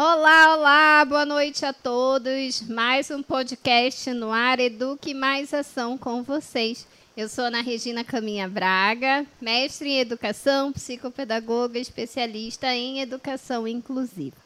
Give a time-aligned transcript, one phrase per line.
[0.00, 2.62] Olá, olá, boa noite a todos.
[2.68, 6.86] Mais um podcast no ar, Eduque Mais Ação com vocês.
[7.16, 14.36] Eu sou Ana Regina Caminha Braga, mestre em educação, psicopedagoga, especialista em educação inclusiva.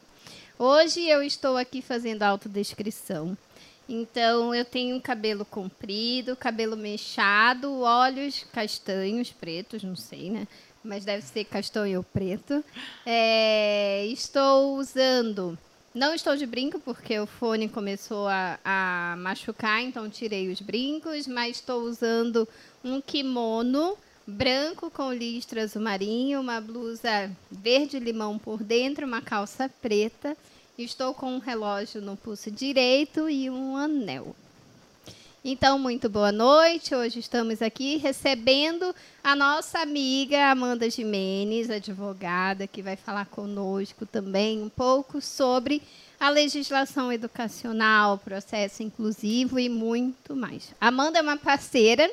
[0.57, 3.37] Hoje eu estou aqui fazendo autodescrição.
[3.87, 10.47] Então eu tenho cabelo comprido, cabelo mechado, olhos castanhos, pretos, não sei, né?
[10.83, 12.63] Mas deve ser castanho preto.
[13.05, 15.57] É, estou usando.
[15.93, 21.27] Não estou de brinco porque o fone começou a, a machucar, então tirei os brincos,
[21.27, 22.47] mas estou usando
[22.83, 29.69] um kimono branco com listra azul marinho, uma blusa verde limão por dentro, uma calça
[29.81, 30.35] preta.
[30.77, 34.35] Estou com um relógio no pulso direito e um anel.
[35.45, 36.95] Então, muito boa noite.
[36.95, 44.61] Hoje estamos aqui recebendo a nossa amiga Amanda Jimenez, advogada, que vai falar conosco também
[44.63, 45.81] um pouco sobre
[46.17, 50.73] a legislação educacional, processo inclusivo e muito mais.
[50.79, 52.09] Amanda é uma parceira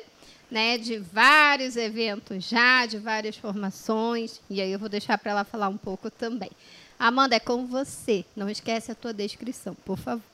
[0.51, 5.45] né, de vários eventos já, de várias formações, e aí eu vou deixar para ela
[5.45, 6.51] falar um pouco também.
[6.99, 8.25] Amanda, é com você.
[8.35, 10.30] Não esquece a tua descrição, por favor.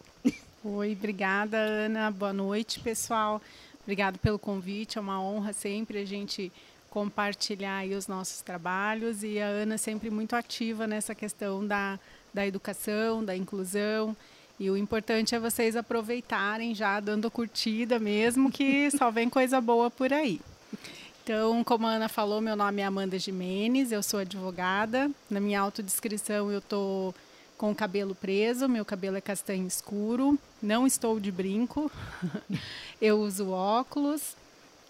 [0.64, 2.10] Oi, obrigada, Ana.
[2.10, 3.40] Boa noite, pessoal.
[3.84, 4.98] Obrigado pelo convite.
[4.98, 6.52] É uma honra sempre a gente
[6.90, 12.00] compartilhar os nossos trabalhos e a Ana sempre muito ativa nessa questão da,
[12.34, 14.18] da educação, da inclusão.
[14.60, 19.92] E o importante é vocês aproveitarem já dando curtida mesmo, que só vem coisa boa
[19.92, 20.42] por aí.
[21.24, 25.12] Então, como a Ana falou, meu nome é Amanda Jimenez, eu sou advogada.
[25.30, 27.14] Na minha autodescrição eu estou
[27.58, 31.92] com o cabelo preso, meu cabelo é castanho escuro, não estou de brinco,
[33.02, 34.36] eu uso óculos,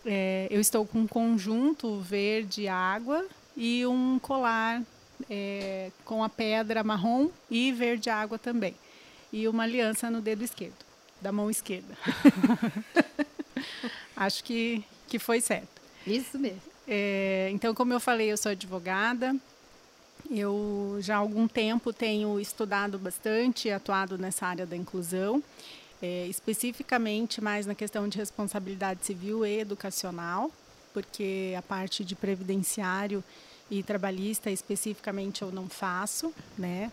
[0.05, 4.83] é, eu estou com um conjunto verde água e um colar
[5.29, 8.75] é, com a pedra marrom e verde água também.
[9.31, 10.85] E uma aliança no dedo esquerdo,
[11.21, 11.97] da mão esquerda.
[14.15, 15.81] Acho que, que foi certo.
[16.05, 16.61] Isso mesmo.
[16.87, 19.35] É, então, como eu falei, eu sou advogada,
[20.29, 25.41] eu já há algum tempo tenho estudado bastante, atuado nessa área da inclusão,
[26.01, 30.51] é, especificamente mais na questão de responsabilidade civil e educacional,
[30.93, 33.23] porque a parte de previdenciário
[33.69, 36.91] e trabalhista especificamente eu não faço, né?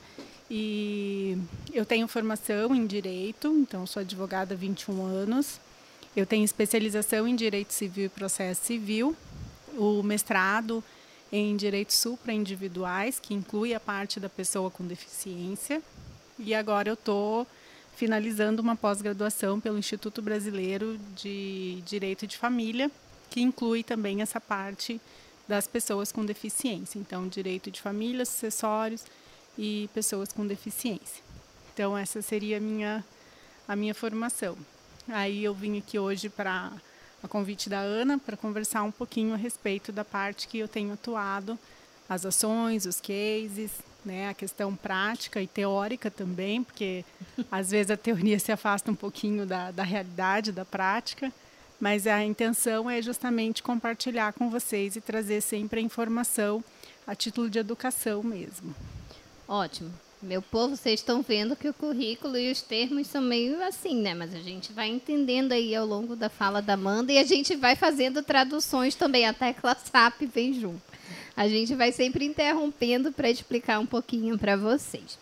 [0.50, 1.38] E
[1.72, 5.60] eu tenho formação em direito, então sou advogada há 21 anos.
[6.14, 9.16] Eu tenho especialização em direito civil e processo civil.
[9.76, 10.84] O mestrado
[11.36, 15.82] em direitos supraindividuais, que inclui a parte da pessoa com deficiência.
[16.38, 17.44] E agora eu estou
[17.96, 22.88] finalizando uma pós-graduação pelo Instituto Brasileiro de Direito de Família,
[23.30, 25.00] que inclui também essa parte
[25.48, 27.00] das pessoas com deficiência.
[27.00, 29.04] Então, direito de família, sucessórios
[29.58, 31.20] e pessoas com deficiência.
[31.72, 33.04] Então, essa seria a minha,
[33.66, 34.56] a minha formação.
[35.08, 36.70] Aí eu vim aqui hoje para
[37.24, 40.92] a convite da Ana para conversar um pouquinho a respeito da parte que eu tenho
[40.92, 41.58] atuado,
[42.06, 43.70] as ações, os cases,
[44.04, 47.02] né, a questão prática e teórica também, porque
[47.50, 51.32] às vezes a teoria se afasta um pouquinho da, da realidade, da prática,
[51.80, 56.62] mas a intenção é justamente compartilhar com vocês e trazer sempre a informação
[57.06, 58.74] a título de educação mesmo.
[59.48, 60.03] Ótimo.
[60.24, 64.14] Meu povo, vocês estão vendo que o currículo e os termos são meio assim, né?
[64.14, 67.54] Mas a gente vai entendendo aí ao longo da fala da Amanda e a gente
[67.54, 69.26] vai fazendo traduções também.
[69.26, 70.80] A tecla SAP vem junto.
[71.36, 75.18] A gente vai sempre interrompendo para explicar um pouquinho para vocês.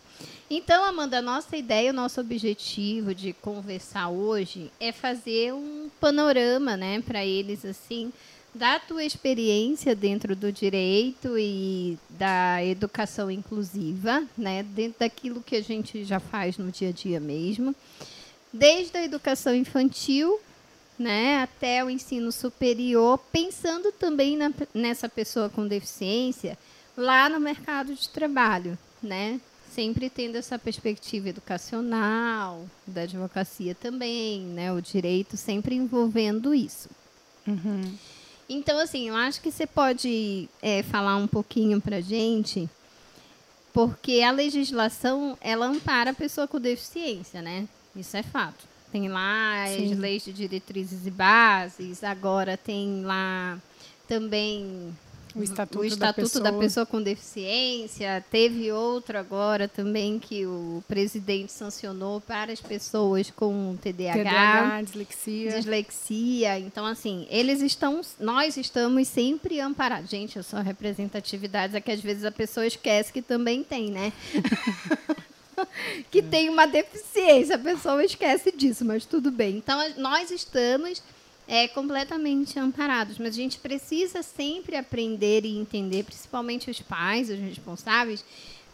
[0.48, 6.76] Então, Amanda, a nossa ideia, o nosso objetivo de conversar hoje é fazer um panorama,
[6.76, 8.12] né, para eles assim,
[8.54, 15.62] da tua experiência dentro do direito e da educação inclusiva, né, dentro daquilo que a
[15.62, 17.74] gente já faz no dia a dia mesmo,
[18.52, 20.38] desde a educação infantil,
[20.98, 26.58] né, até o ensino superior, pensando também na, nessa pessoa com deficiência
[26.94, 29.40] lá no mercado de trabalho, né,
[29.74, 36.90] sempre tendo essa perspectiva educacional, da advocacia também, né, o direito sempre envolvendo isso.
[37.46, 37.96] Uhum.
[38.48, 42.68] Então, assim, eu acho que você pode é, falar um pouquinho para gente,
[43.72, 47.66] porque a legislação, ela ampara a pessoa com deficiência, né?
[47.96, 48.64] Isso é fato.
[48.90, 49.92] Tem lá Sim.
[49.92, 53.58] as leis de diretrizes e bases, agora tem lá
[54.06, 54.94] também
[55.34, 56.44] o Estatuto, o Estatuto da, pessoa.
[56.44, 56.86] da, pessoa.
[56.86, 58.24] com Deficiência.
[58.30, 65.52] Teve outro agora também que o presidente sancionou para as pessoas com TDAH, TDAH dislexia.
[65.52, 66.58] dislexia.
[66.58, 70.10] Então, assim, eles estão, nós estamos sempre amparados.
[70.10, 74.12] Gente, eu sou representatividade, é que às vezes a pessoa esquece que também tem, né?
[76.10, 77.56] que tem uma deficiência.
[77.56, 79.56] A pessoa esquece disso, mas tudo bem.
[79.56, 81.02] Então, nós estamos
[81.52, 87.38] é, completamente amparados, mas a gente precisa sempre aprender e entender, principalmente os pais, os
[87.38, 88.24] responsáveis,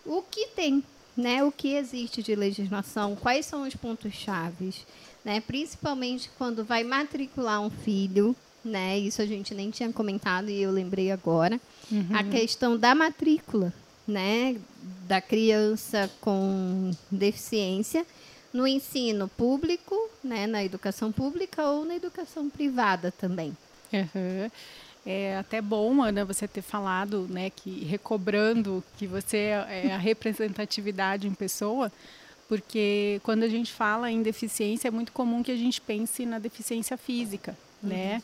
[0.07, 0.85] o que tem,
[1.17, 1.43] né?
[1.43, 4.87] O que existe de legislação, quais são os pontos chaves,
[5.25, 5.41] né?
[5.41, 8.97] Principalmente quando vai matricular um filho, né?
[8.97, 11.61] Isso a gente nem tinha comentado e eu lembrei agora.
[11.91, 12.07] Uhum.
[12.15, 13.75] A questão da matrícula,
[14.07, 14.57] né?
[15.09, 18.07] Da criança com deficiência
[18.53, 20.47] no ensino público, né?
[20.47, 23.57] Na educação pública ou na educação privada também.
[23.93, 24.51] Uhum.
[25.07, 31.27] É até bom, Ana, você ter falado, né, que recobrando que você é a representatividade
[31.27, 31.91] em pessoa,
[32.47, 36.39] porque quando a gente fala em deficiência é muito comum que a gente pense na
[36.39, 37.89] deficiência física, uhum.
[37.89, 38.23] né?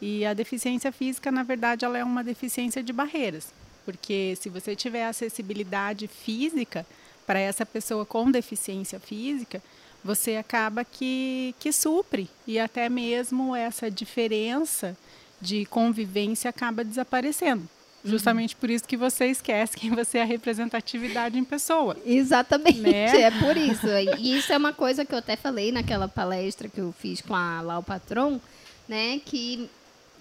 [0.00, 3.50] E a deficiência física, na verdade, ela é uma deficiência de barreiras,
[3.86, 6.84] porque se você tiver acessibilidade física
[7.26, 9.62] para essa pessoa com deficiência física,
[10.04, 14.96] você acaba que, que supre e até mesmo essa diferença
[15.40, 17.68] de convivência acaba desaparecendo.
[18.04, 18.60] Justamente uhum.
[18.60, 21.96] por isso que você esquece que você é a representatividade em pessoa.
[22.06, 23.22] Exatamente, né?
[23.22, 23.88] é por isso.
[24.18, 27.34] E isso é uma coisa que eu até falei naquela palestra que eu fiz com
[27.34, 28.40] a Lau Patron,
[28.88, 29.20] né?
[29.24, 29.68] Que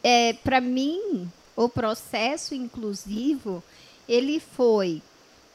[0.03, 3.63] é, para mim, o processo inclusivo,
[4.09, 5.01] ele foi,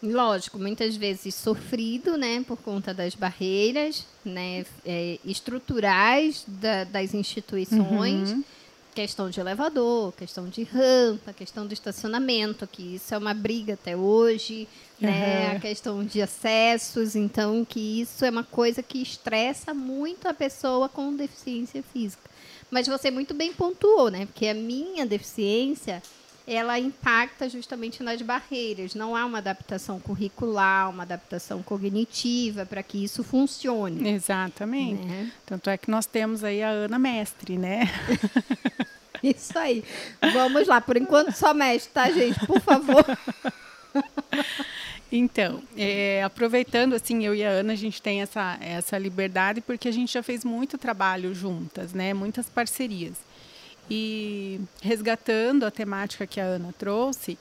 [0.03, 8.31] lógico, muitas vezes sofrido, né, por conta das barreiras, né, é, estruturais da, das instituições,
[8.33, 8.45] uhum.
[8.95, 13.95] questão de elevador, questão de rampa, questão do estacionamento, que isso é uma briga até
[13.97, 14.67] hoje,
[15.01, 15.07] uhum.
[15.07, 20.33] né, a questão de acessos, então que isso é uma coisa que estressa muito a
[20.35, 22.31] pessoa com deficiência física.
[22.71, 24.27] Mas você muito bem pontuou, né?
[24.27, 26.01] Porque a minha deficiência,
[26.47, 28.95] ela impacta justamente nas barreiras.
[28.95, 34.09] Não há uma adaptação curricular, uma adaptação cognitiva para que isso funcione.
[34.09, 35.05] Exatamente.
[35.05, 35.33] Né?
[35.47, 37.89] Tanto é que nós temos aí a Ana Mestre, né?
[39.23, 39.85] Isso aí.
[40.33, 40.81] Vamos lá.
[40.81, 42.41] Por enquanto, só mestre, tá, gente?
[42.47, 43.05] Por favor.
[45.13, 49.89] Então, é, aproveitando, assim, eu e a Ana, a gente tem essa, essa liberdade porque
[49.89, 52.15] a gente já fez muito trabalho juntas, né?
[52.15, 53.15] Muitas parcerias.
[53.91, 57.37] E resgatando a temática que a Ana trouxe,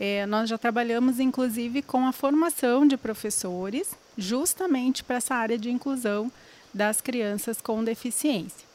[0.00, 5.70] é, nós já trabalhamos, inclusive, com a formação de professores, justamente para essa área de
[5.70, 6.30] inclusão
[6.74, 8.71] das crianças com deficiência.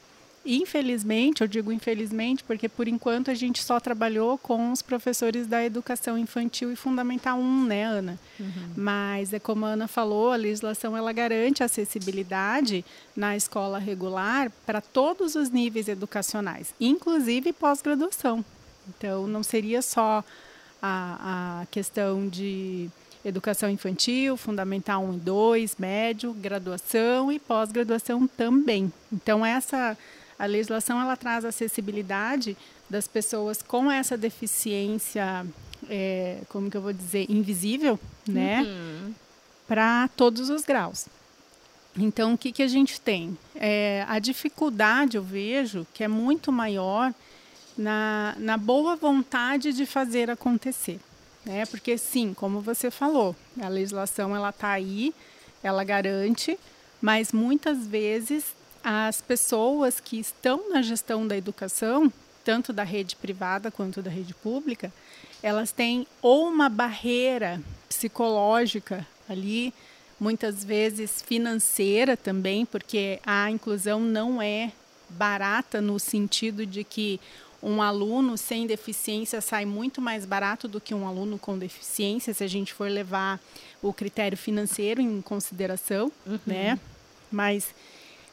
[0.50, 5.62] Infelizmente, eu digo infelizmente, porque por enquanto a gente só trabalhou com os professores da
[5.62, 8.18] educação infantil e fundamental 1, né, Ana?
[8.40, 8.70] Uhum.
[8.74, 12.82] Mas é como a Ana falou, a legislação ela garante acessibilidade
[13.14, 18.42] na escola regular para todos os níveis educacionais, inclusive pós-graduação.
[18.88, 20.24] Então, não seria só
[20.80, 22.88] a, a questão de
[23.22, 28.90] educação infantil, fundamental 1 e 2, médio, graduação e pós-graduação também.
[29.12, 29.94] Então, essa
[30.38, 32.56] a legislação ela traz acessibilidade
[32.88, 35.46] das pessoas com essa deficiência,
[35.88, 38.62] é, como que eu vou dizer, invisível, né?
[38.62, 39.14] Uhum.
[39.66, 41.06] Para todos os graus.
[41.96, 43.36] Então, o que, que a gente tem?
[43.54, 47.12] É, a dificuldade, eu vejo, que é muito maior
[47.76, 51.00] na, na boa vontade de fazer acontecer.
[51.44, 51.66] Né?
[51.66, 55.12] Porque, sim, como você falou, a legislação ela está aí,
[55.62, 56.58] ela garante,
[57.00, 62.12] mas muitas vezes as pessoas que estão na gestão da educação,
[62.44, 64.92] tanto da rede privada quanto da rede pública,
[65.42, 69.72] elas têm ou uma barreira psicológica ali,
[70.18, 74.72] muitas vezes financeira também, porque a inclusão não é
[75.08, 77.20] barata no sentido de que
[77.62, 82.44] um aluno sem deficiência sai muito mais barato do que um aluno com deficiência, se
[82.44, 83.40] a gente for levar
[83.82, 86.38] o critério financeiro em consideração, uhum.
[86.46, 86.78] né?
[87.30, 87.74] Mas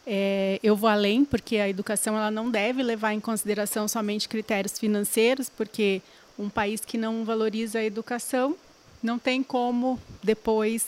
[0.08, 4.78] é, eu vou além, porque a educação ela não deve levar em consideração somente critérios
[4.78, 6.02] financeiros, porque
[6.38, 8.56] um país que não valoriza a educação
[9.02, 10.88] não tem como depois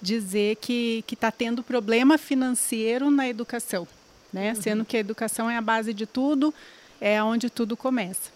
[0.00, 3.86] dizer que está tendo problema financeiro na educação,
[4.32, 4.50] né?
[4.50, 4.62] Uhum.
[4.62, 6.52] sendo que a educação é a base de tudo,
[7.00, 8.30] é onde tudo começa.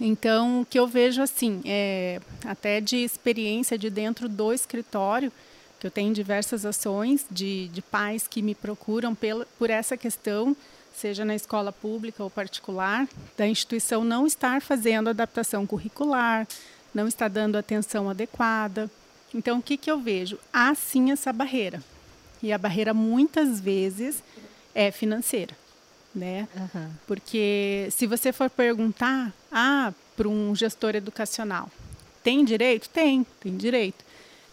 [0.00, 5.32] Então, o que eu vejo assim, é, até de experiência de dentro do escritório,
[5.78, 10.56] que eu tenho diversas ações de, de pais que me procuram pela, por essa questão,
[10.94, 16.46] seja na escola pública ou particular, da instituição não estar fazendo adaptação curricular,
[16.94, 18.90] não está dando atenção adequada.
[19.34, 20.38] Então, o que, que eu vejo?
[20.52, 21.82] Há sim essa barreira.
[22.42, 24.22] E a barreira muitas vezes
[24.74, 25.56] é financeira.
[26.14, 26.46] Né?
[26.54, 26.90] Uhum.
[27.08, 31.68] Porque se você for perguntar ah, para um gestor educacional,
[32.22, 32.88] tem direito?
[32.88, 34.04] Tem, tem direito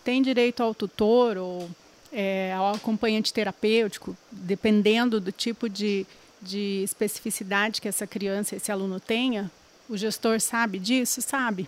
[0.03, 1.69] tem direito ao tutor ou
[2.11, 6.05] é, ao acompanhante terapêutico, dependendo do tipo de,
[6.41, 9.49] de especificidade que essa criança, esse aluno tenha,
[9.89, 11.21] o gestor sabe disso?
[11.21, 11.67] Sabe.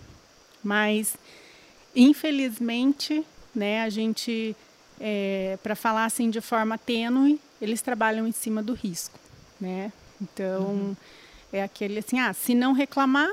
[0.64, 1.16] Mas,
[1.96, 4.56] infelizmente, né, a gente,
[5.00, 9.20] é, para falar assim de forma tênue, eles trabalham em cima do risco.
[9.60, 9.92] Né?
[10.22, 10.96] Então, uhum.
[11.52, 13.32] é aquele assim, ah, se não reclamar,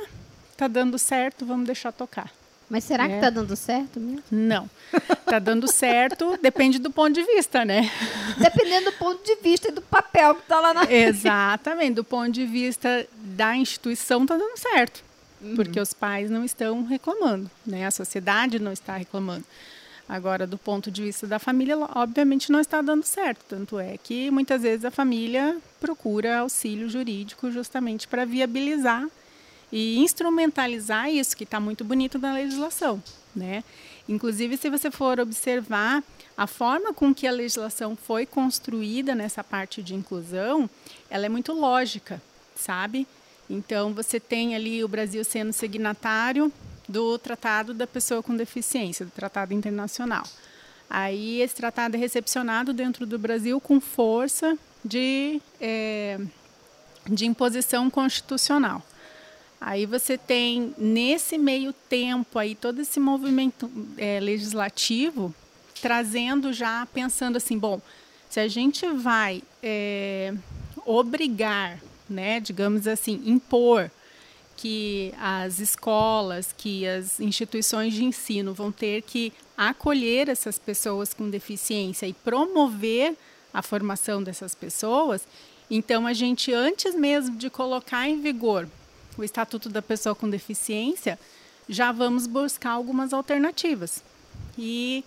[0.50, 2.30] está dando certo, vamos deixar tocar.
[2.70, 3.08] Mas será é.
[3.08, 4.22] que está dando certo mesmo?
[4.30, 4.70] Não.
[4.92, 7.90] Está dando certo, depende do ponto de vista, né?
[8.38, 11.94] Dependendo do ponto de vista e do papel que está lá na Exatamente.
[11.94, 15.02] Do ponto de vista da instituição, está dando certo.
[15.40, 15.56] Uhum.
[15.56, 17.84] Porque os pais não estão reclamando, né?
[17.86, 19.44] A sociedade não está reclamando.
[20.08, 23.44] Agora, do ponto de vista da família, obviamente não está dando certo.
[23.48, 29.08] Tanto é que muitas vezes a família procura auxílio jurídico justamente para viabilizar
[29.72, 33.02] e instrumentalizar isso, que está muito bonito na legislação.
[33.34, 33.62] Né?
[34.08, 36.02] Inclusive, se você for observar
[36.36, 40.68] a forma com que a legislação foi construída nessa parte de inclusão,
[41.08, 42.20] ela é muito lógica,
[42.56, 43.06] sabe?
[43.48, 46.52] Então, você tem ali o Brasil sendo signatário
[46.88, 50.24] do Tratado da Pessoa com Deficiência, do Tratado Internacional.
[50.88, 56.18] Aí, esse tratado é recepcionado dentro do Brasil com força de, é,
[57.08, 58.82] de imposição constitucional.
[59.60, 65.34] Aí você tem nesse meio tempo aí todo esse movimento é, legislativo
[65.82, 67.80] trazendo já pensando assim, bom,
[68.28, 70.32] se a gente vai é,
[70.86, 73.90] obrigar, né, digamos assim, impor
[74.56, 81.30] que as escolas, que as instituições de ensino vão ter que acolher essas pessoas com
[81.30, 83.16] deficiência e promover
[83.52, 85.26] a formação dessas pessoas,
[85.70, 88.68] então a gente antes mesmo de colocar em vigor
[89.20, 91.18] o Estatuto da Pessoa com Deficiência,
[91.68, 94.02] já vamos buscar algumas alternativas.
[94.58, 95.04] E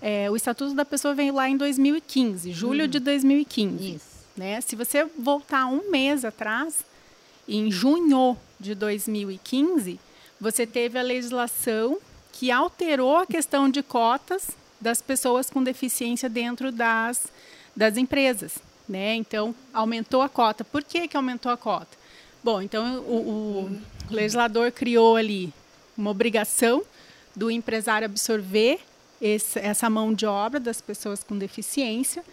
[0.00, 2.88] é, o Estatuto da Pessoa veio lá em 2015, julho hum.
[2.88, 3.94] de 2015.
[3.96, 4.06] Isso.
[4.36, 4.60] Né?
[4.60, 6.84] Se você voltar um mês atrás,
[7.48, 9.98] em junho de 2015,
[10.40, 11.98] você teve a legislação
[12.32, 14.50] que alterou a questão de cotas
[14.80, 17.26] das pessoas com deficiência dentro das,
[17.74, 18.58] das empresas.
[18.88, 19.16] Né?
[19.16, 20.62] Então, aumentou a cota.
[20.62, 21.97] Por que, que aumentou a cota?
[22.50, 23.68] Bom, então o,
[24.10, 25.52] o legislador criou ali
[25.94, 26.82] uma obrigação
[27.36, 28.80] do empresário absorver
[29.20, 32.24] esse, essa mão de obra das pessoas com deficiência,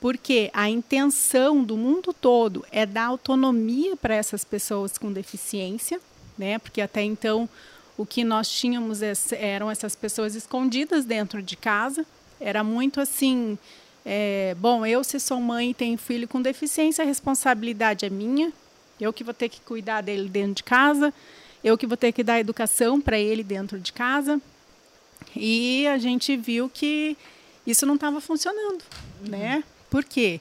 [0.00, 6.00] porque a intenção do mundo todo é dar autonomia para essas pessoas com deficiência,
[6.38, 6.58] né?
[6.58, 7.46] Porque até então
[7.98, 12.06] o que nós tínhamos eram essas pessoas escondidas dentro de casa.
[12.40, 13.58] Era muito assim,
[14.06, 18.50] é, bom, eu se sou mãe e tenho filho com deficiência, a responsabilidade é minha,
[19.00, 21.12] eu que vou ter que cuidar dele dentro de casa,
[21.62, 24.40] eu que vou ter que dar educação para ele dentro de casa.
[25.36, 27.16] E a gente viu que
[27.66, 28.82] isso não estava funcionando,
[29.22, 29.30] uhum.
[29.30, 29.64] né?
[29.88, 30.40] Por quê?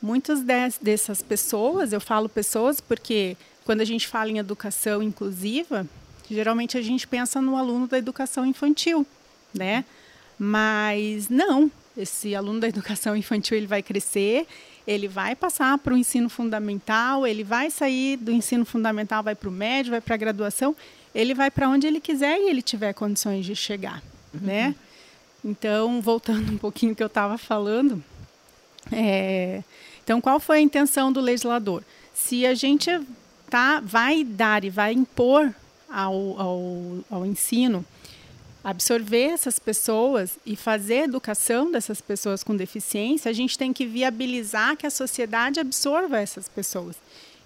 [0.00, 0.40] Muitas
[0.80, 5.86] dessas pessoas, eu falo pessoas porque quando a gente fala em educação inclusiva,
[6.28, 9.06] geralmente a gente pensa no aluno da educação infantil,
[9.54, 9.84] né?
[10.38, 14.46] Mas não, esse aluno da educação infantil ele vai crescer,
[14.86, 19.48] ele vai passar para o ensino fundamental, ele vai sair do ensino fundamental, vai para
[19.48, 20.74] o médio, vai para a graduação,
[21.14, 24.02] ele vai para onde ele quiser e ele tiver condições de chegar,
[24.34, 24.40] uhum.
[24.40, 24.74] né?
[25.44, 28.02] Então, voltando um pouquinho que eu estava falando,
[28.90, 29.62] é,
[30.02, 31.82] então qual foi a intenção do legislador?
[32.14, 32.90] Se a gente
[33.50, 35.52] tá, vai dar e vai impor
[35.90, 37.84] ao, ao, ao ensino
[38.64, 44.76] absorver essas pessoas e fazer educação dessas pessoas com deficiência, a gente tem que viabilizar
[44.76, 46.96] que a sociedade absorva essas pessoas.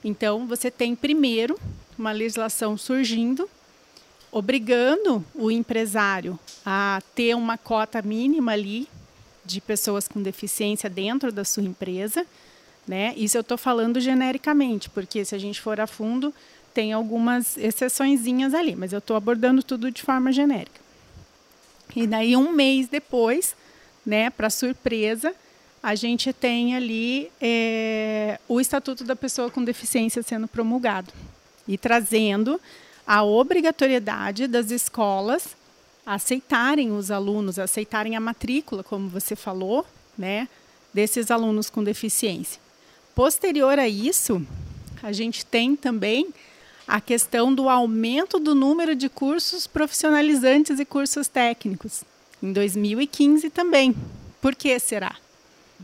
[0.05, 1.59] Então, você tem primeiro
[1.99, 3.49] uma legislação surgindo,
[4.31, 8.87] obrigando o empresário a ter uma cota mínima ali
[9.45, 12.27] de pessoas com deficiência dentro da sua empresa.
[12.87, 13.15] Né?
[13.17, 16.33] Isso eu estou falando genericamente, porque se a gente for a fundo,
[16.75, 20.86] tem algumas exceçõezinhas ali, mas eu estou abordando tudo de forma genérica.
[21.95, 23.55] E daí, um mês depois,
[24.05, 25.35] né, para surpresa,
[25.83, 31.13] a gente tem ali é, o Estatuto da Pessoa com Deficiência sendo promulgado
[31.67, 32.61] e trazendo
[33.07, 35.57] a obrigatoriedade das escolas
[36.05, 39.85] aceitarem os alunos, aceitarem a matrícula, como você falou,
[40.17, 40.49] né,
[40.95, 42.61] desses alunos com deficiência.
[43.15, 44.45] Posterior a isso,
[45.03, 46.33] a gente tem também
[46.87, 52.05] a questão do aumento do número de cursos profissionalizantes e cursos técnicos.
[52.43, 53.95] Em 2015 também.
[54.41, 55.17] Por que será?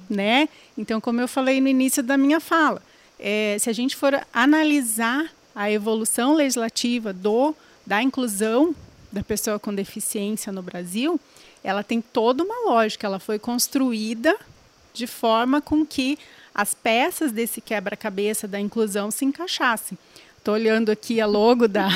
[0.08, 0.48] Né?
[0.76, 2.82] Então, como eu falei no início da minha fala,
[3.18, 7.54] é, se a gente for analisar a evolução legislativa do,
[7.86, 8.74] da inclusão
[9.10, 11.20] da pessoa com deficiência no Brasil,
[11.62, 14.34] ela tem toda uma lógica, ela foi construída
[14.92, 16.18] de forma com que
[16.54, 19.96] as peças desse quebra-cabeça da inclusão se encaixassem.
[20.42, 21.88] Estou olhando aqui a logo da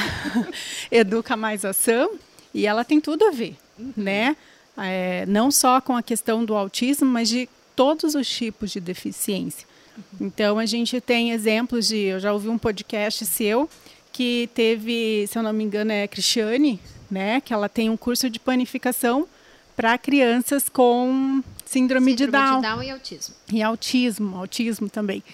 [0.88, 2.12] Educa Mais Ação
[2.55, 3.93] e ela tem tudo a ver, uhum.
[3.97, 4.37] né?
[4.79, 9.67] É, não só com a questão do autismo, mas de todos os tipos de deficiência.
[9.97, 10.29] Uhum.
[10.29, 13.69] Então a gente tem exemplos de, eu já ouvi um podcast seu
[14.12, 16.79] que teve, se eu não me engano, é Cristiane,
[17.11, 17.41] né?
[17.41, 19.26] Que ela tem um curso de panificação
[19.75, 22.61] para crianças com síndrome, síndrome de, Down.
[22.61, 22.83] de Down.
[22.85, 23.35] e autismo.
[23.53, 25.25] E autismo, autismo também.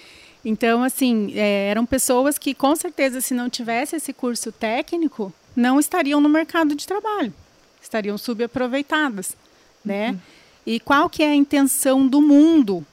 [0.45, 5.79] Então, assim, é, eram pessoas que, com certeza, se não tivesse esse curso técnico, não
[5.79, 7.33] estariam no mercado de trabalho,
[7.81, 9.37] estariam subaproveitadas,
[9.85, 10.11] né?
[10.11, 10.19] Uhum.
[10.67, 12.85] E qual que é a intenção do mundo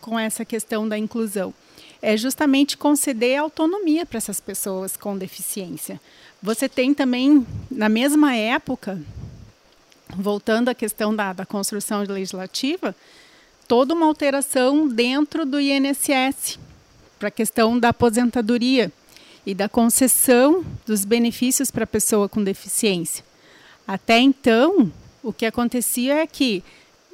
[0.00, 1.54] com essa questão da inclusão?
[2.02, 6.00] É justamente conceder autonomia para essas pessoas com deficiência.
[6.42, 9.00] Você tem também, na mesma época,
[10.14, 12.94] voltando à questão da, da construção legislativa,
[13.66, 16.58] toda uma alteração dentro do INSS
[17.18, 18.92] para a questão da aposentadoria
[19.44, 23.24] e da concessão dos benefícios para a pessoa com deficiência.
[23.86, 24.92] Até então,
[25.22, 26.62] o que acontecia é que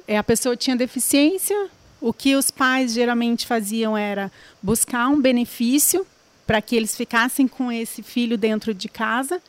[0.07, 1.69] é, a pessoa tinha deficiência,
[2.01, 4.31] o que os pais geralmente faziam era
[4.61, 6.05] buscar um benefício
[6.45, 9.41] para que eles ficassem com esse filho dentro de casa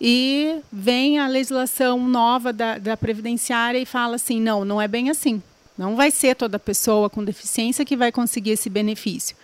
[0.00, 5.08] e vem a legislação nova da, da Previdenciária e fala assim: não, não é bem
[5.08, 5.42] assim.
[5.76, 9.36] Não vai ser toda pessoa com deficiência que vai conseguir esse benefício.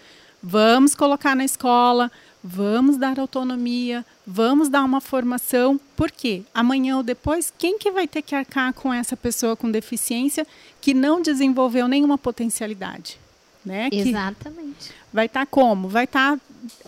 [0.42, 2.11] Vamos colocar na escola,
[2.42, 5.80] vamos dar autonomia, vamos dar uma formação.
[5.96, 6.42] Por quê?
[6.52, 10.46] Amanhã ou depois, quem que vai ter que arcar com essa pessoa com deficiência
[10.80, 13.18] que não desenvolveu nenhuma potencialidade?
[13.64, 13.88] Né?
[13.92, 14.88] Exatamente.
[14.88, 15.88] Que vai estar tá como?
[15.88, 16.42] Vai estar tá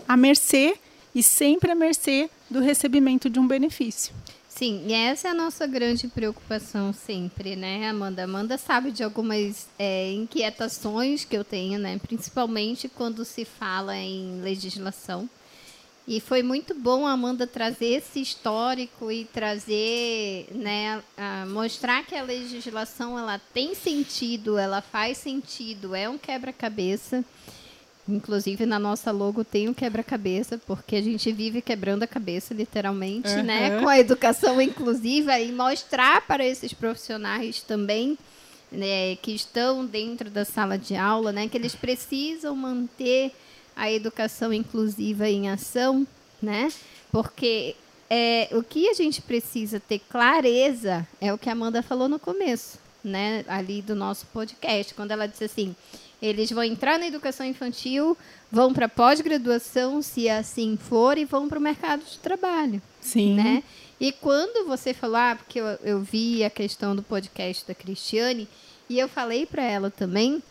[0.07, 0.75] à mercê
[1.13, 4.13] e sempre à mercê do recebimento de um benefício.
[4.57, 8.23] Sim, e essa é a nossa grande preocupação sempre, né, Amanda?
[8.23, 14.39] Amanda sabe de algumas é, inquietações que eu tenho, né, principalmente quando se fala em
[14.39, 15.29] legislação.
[16.07, 21.03] E foi muito bom a Amanda trazer esse histórico e trazer, né,
[21.49, 27.25] mostrar que a legislação ela tem sentido, ela faz sentido, é um quebra-cabeça.
[28.07, 33.29] Inclusive, na nossa logo tem um quebra-cabeça, porque a gente vive quebrando a cabeça, literalmente,
[33.29, 33.43] uhum.
[33.43, 33.79] né?
[33.81, 38.15] Com a educação inclusiva e mostrar para esses profissionais também
[38.71, 41.47] né, que estão dentro da sala de aula, né?
[41.47, 43.31] Que eles precisam manter
[43.75, 46.05] a educação inclusiva em ação,
[46.39, 46.71] né?
[47.11, 47.75] Porque
[48.07, 52.19] é, o que a gente precisa ter clareza é o que a Amanda falou no
[52.19, 53.43] começo, né?
[53.47, 55.75] Ali do nosso podcast, quando ela disse assim
[56.21, 58.17] eles vão entrar na educação infantil,
[58.51, 62.81] vão para pós-graduação, se assim for, e vão para o mercado de trabalho.
[63.01, 63.35] Sim.
[63.35, 63.63] Né?
[63.99, 68.47] E quando você falou, ah, porque eu, eu vi a questão do podcast da Cristiane,
[68.89, 70.41] e eu falei para ela também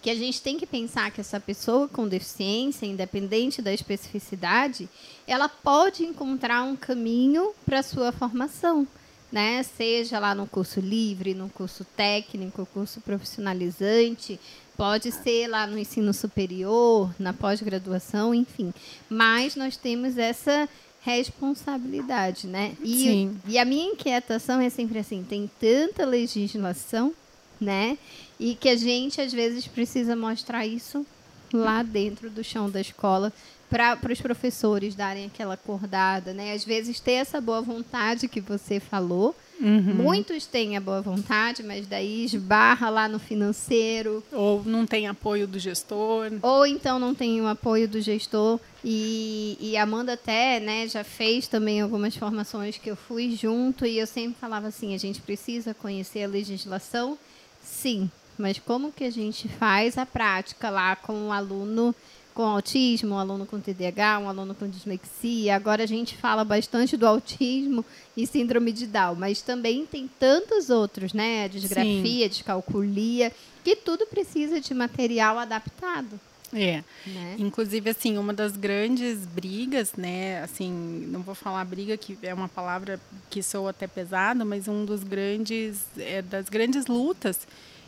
[0.00, 4.88] que a gente tem que pensar que essa pessoa com deficiência, independente da especificidade,
[5.26, 8.86] ela pode encontrar um caminho para a sua formação
[9.34, 9.64] né?
[9.64, 14.38] Seja lá no curso livre, no curso técnico, curso profissionalizante,
[14.76, 18.72] pode ser lá no ensino superior, na pós-graduação, enfim.
[19.08, 20.68] Mas nós temos essa
[21.00, 22.74] responsabilidade, né?
[22.82, 23.40] E, Sim.
[23.46, 27.12] e a minha inquietação é sempre assim, tem tanta legislação,
[27.60, 27.98] né?
[28.40, 31.06] E que a gente às vezes precisa mostrar isso
[31.52, 33.32] lá dentro do chão da escola
[33.70, 36.52] para os professores darem aquela acordada, né?
[36.52, 39.34] Às vezes ter essa boa vontade que você falou.
[39.60, 39.94] Uhum.
[39.94, 44.22] Muitos têm a boa vontade, mas daí esbarra lá no financeiro.
[44.32, 46.32] Ou não tem apoio do gestor.
[46.42, 48.58] Ou então não tem o apoio do gestor.
[48.84, 53.86] E, e a Amanda até né, já fez também algumas formações que eu fui junto
[53.86, 57.18] e eu sempre falava assim, a gente precisa conhecer a legislação?
[57.62, 61.94] Sim, mas como que a gente faz a prática lá com o aluno
[62.34, 65.54] com autismo, um aluno com TDAH, um aluno com dislexia.
[65.54, 67.84] Agora a gente fala bastante do autismo
[68.16, 71.44] e síndrome de Down, mas também tem tantos outros, né?
[71.44, 76.18] A disgrafia, a descalculia, que tudo precisa de material adaptado.
[76.52, 76.84] É.
[77.06, 77.36] Né?
[77.38, 80.42] Inclusive, assim, uma das grandes brigas, né?
[80.42, 80.70] Assim,
[81.08, 85.02] não vou falar briga, que é uma palavra que soa até pesada, mas um dos
[85.02, 87.46] grandes, é, das grandes lutas,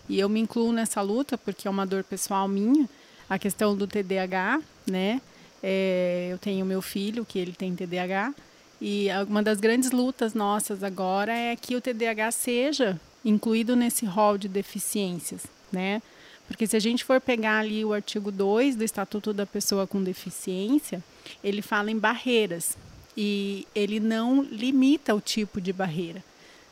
[0.09, 2.89] e eu me incluo nessa luta porque é uma dor pessoal minha,
[3.29, 5.21] a questão do TDAH, né?
[5.63, 8.35] É, eu tenho meu filho, que ele tem TDAH,
[8.81, 14.37] e uma das grandes lutas nossas agora é que o TDAH seja incluído nesse rol
[14.39, 16.03] de deficiências, né?
[16.47, 20.01] Porque se a gente for pegar ali o artigo 2 do Estatuto da Pessoa com
[20.03, 21.03] Deficiência,
[21.43, 22.77] ele fala em barreiras
[23.17, 26.23] e ele não limita o tipo de barreira.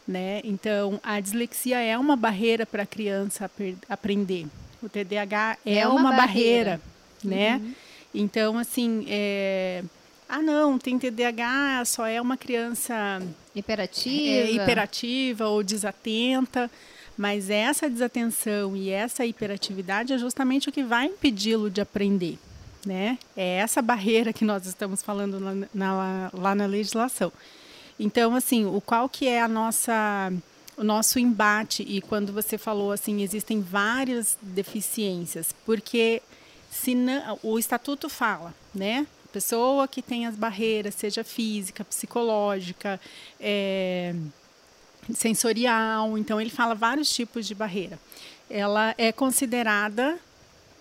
[0.06, 0.40] né?
[0.44, 3.50] Então, a dislexia é uma barreira para a criança
[3.88, 4.46] aprender.
[4.84, 6.78] O TDAH é, é uma, uma, barreira,
[7.22, 7.56] barreira.
[7.56, 7.56] né?
[7.56, 7.74] Uhum.
[8.14, 9.82] Então, assim, é...
[10.28, 13.22] ah, não, tem TDAH, só é uma criança
[13.54, 16.70] hiperativa, é, hiperativa ou desatenta.
[17.16, 22.38] Mas essa desatenção e essa hiperatividade é justamente o que vai impedi-lo de aprender.
[22.84, 23.18] Né?
[23.36, 27.32] É essa barreira que nós estamos falando na, na, lá na legislação.
[27.98, 30.30] Então, assim, o qual que é a nossa
[30.76, 36.22] o nosso embate e quando você falou assim existem várias deficiências porque
[36.70, 36.96] se
[37.42, 39.06] o estatuto fala né?
[39.32, 43.00] Pessoa que tem as barreiras seja física psicológica
[43.40, 44.14] é,
[45.12, 47.98] sensorial então ele fala vários tipos de barreira.
[48.48, 50.18] Ela é considerada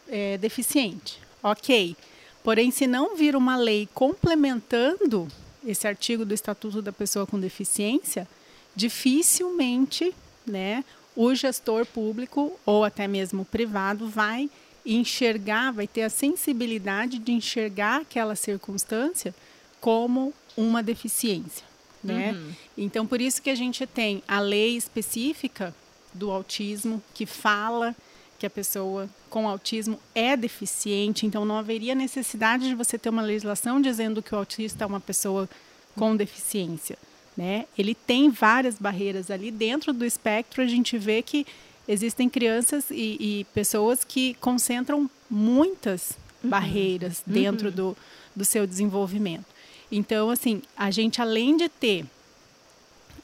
[0.08, 1.95] é, deficiente ok?
[2.41, 5.27] Porém se não vir uma lei complementando
[5.65, 8.27] esse artigo do Estatuto da Pessoa com Deficiência,
[8.75, 10.13] dificilmente
[10.45, 10.83] né,
[11.15, 14.49] o gestor público ou até mesmo privado vai
[14.86, 19.33] enxergar, vai ter a sensibilidade de enxergar aquela circunstância
[19.79, 21.65] como uma deficiência.
[22.03, 22.33] Né?
[22.33, 22.51] Uhum.
[22.77, 25.73] Então, por isso que a gente tem a lei específica
[26.13, 27.95] do autismo que fala
[28.38, 33.21] que a pessoa com autismo é deficiente, então não haveria necessidade de você ter uma
[33.21, 35.49] legislação dizendo que o autista é uma pessoa
[35.95, 36.97] com deficiência.
[37.35, 37.65] Né?
[37.77, 40.61] Ele tem várias barreiras ali dentro do espectro.
[40.61, 41.45] A gente vê que
[41.87, 46.11] existem crianças e, e pessoas que concentram muitas
[46.43, 46.49] uhum.
[46.49, 47.75] barreiras dentro uhum.
[47.75, 47.97] do,
[48.35, 49.45] do seu desenvolvimento.
[49.91, 52.05] Então, assim, a gente além de ter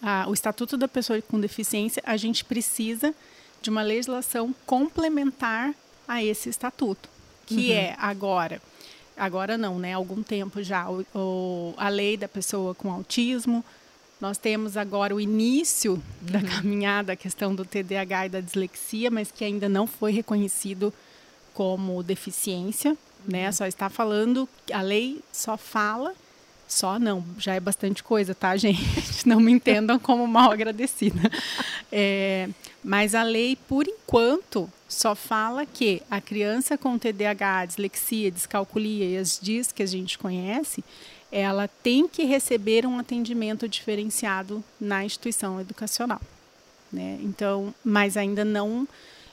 [0.01, 3.13] a, o Estatuto da Pessoa com Deficiência, a gente precisa
[3.61, 5.73] de uma legislação complementar
[6.07, 7.09] a esse estatuto,
[7.45, 7.75] que uhum.
[7.75, 8.61] é agora,
[9.17, 9.93] agora não, né?
[9.93, 13.63] Há algum tempo já, o, o, a lei da pessoa com autismo.
[14.19, 16.01] Nós temos agora o início uhum.
[16.21, 20.93] da caminhada, a questão do TDAH e da dislexia, mas que ainda não foi reconhecido
[21.53, 22.97] como deficiência, né?
[23.39, 23.45] uhum.
[23.45, 23.51] né?
[23.51, 26.13] Só está falando, a lei só fala
[26.69, 29.27] só não, já é bastante coisa, tá, gente?
[29.27, 31.19] Não me entendam como mal agradecida.
[31.91, 32.47] É,
[32.83, 39.17] mas a lei, por enquanto, só fala que a criança com TDAH, dislexia, descalculia e
[39.17, 40.83] as DIS que a gente conhece,
[41.31, 46.21] ela tem que receber um atendimento diferenciado na instituição educacional.
[46.91, 47.19] Né?
[47.21, 48.87] Então, mas ainda não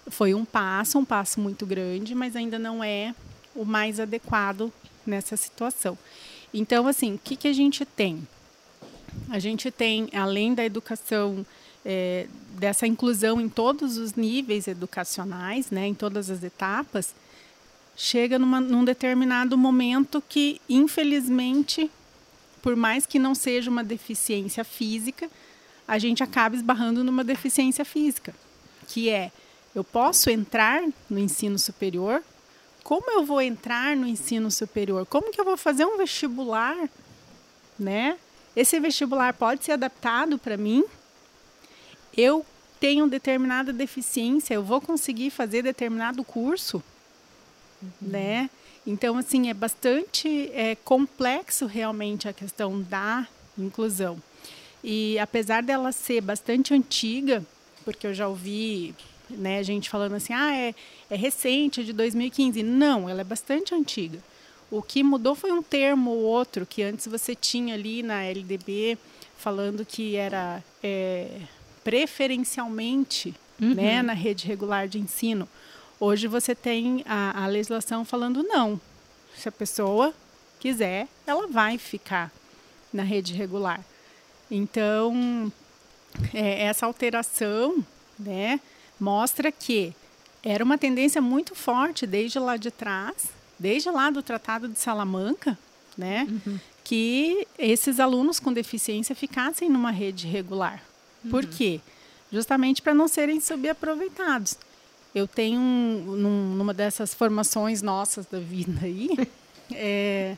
[0.09, 3.15] foi um passo, um passo muito grande, mas ainda não é
[3.55, 4.73] o mais adequado
[5.07, 5.97] nessa situação.
[6.53, 8.27] Então, assim, o que, que a gente tem?
[9.31, 11.45] A gente tem, além da educação,
[11.85, 17.15] é, dessa inclusão em todos os níveis educacionais, né, em todas as etapas,
[17.97, 21.91] chega numa, num determinado momento que, infelizmente,
[22.63, 25.31] por mais que não seja uma deficiência física,
[25.89, 28.35] a gente acaba esbarrando numa deficiência física,
[28.87, 29.33] que é
[29.75, 32.23] eu posso entrar no ensino superior
[32.87, 35.05] como eu vou entrar no ensino superior?
[35.07, 36.89] Como que eu vou fazer um vestibular,
[37.77, 38.17] né?
[38.55, 40.85] Esse vestibular pode ser adaptado para mim?
[42.17, 42.47] Eu
[42.79, 46.81] tenho determinada deficiência, eu vou conseguir fazer determinado curso,
[48.01, 48.09] uhum.
[48.09, 48.51] né?
[48.87, 53.27] Então, assim, é bastante é, complexo realmente a questão da
[53.59, 54.23] inclusão.
[54.83, 57.45] E apesar dela ser bastante antiga,
[57.85, 58.95] porque eu já ouvi
[59.29, 60.75] né, gente falando assim, ah, é,
[61.11, 62.63] é recente, de 2015.
[62.63, 64.19] Não, ela é bastante antiga.
[64.71, 68.99] O que mudou foi um termo ou outro que antes você tinha ali na LDB
[69.37, 71.41] falando que era é,
[71.85, 73.75] preferencialmente uhum.
[73.75, 75.49] né, na rede regular de ensino.
[75.99, 78.81] Hoje você tem a, a legislação falando não.
[79.37, 80.15] Se a pessoa
[80.61, 82.31] quiser, ela vai ficar
[82.93, 83.85] na rede regular.
[84.51, 85.53] Então,
[86.33, 87.85] é, essa alteração,
[88.19, 88.61] né,
[88.99, 89.95] mostra que
[90.43, 95.59] era uma tendência muito forte desde lá de trás, desde lá do Tratado de Salamanca,
[95.97, 96.59] né, uhum.
[96.85, 100.83] que esses alunos com deficiência ficassem numa rede regular.
[101.25, 101.31] Uhum.
[101.31, 101.81] Por quê?
[102.31, 104.57] Justamente para não serem subaproveitados.
[105.17, 109.09] Eu tenho um, numa dessas formações nossas da vida aí,
[109.73, 110.37] é,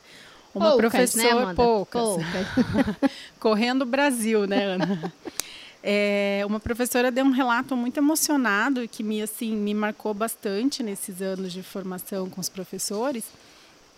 [0.55, 3.11] uma poucas, né, professora né, poucas, poucas.
[3.41, 5.13] correndo o Brasil, né, Ana?
[5.83, 10.81] É, uma professora deu um relato muito emocionado e que me assim me marcou bastante
[10.81, 13.25] nesses anos de formação com os professores,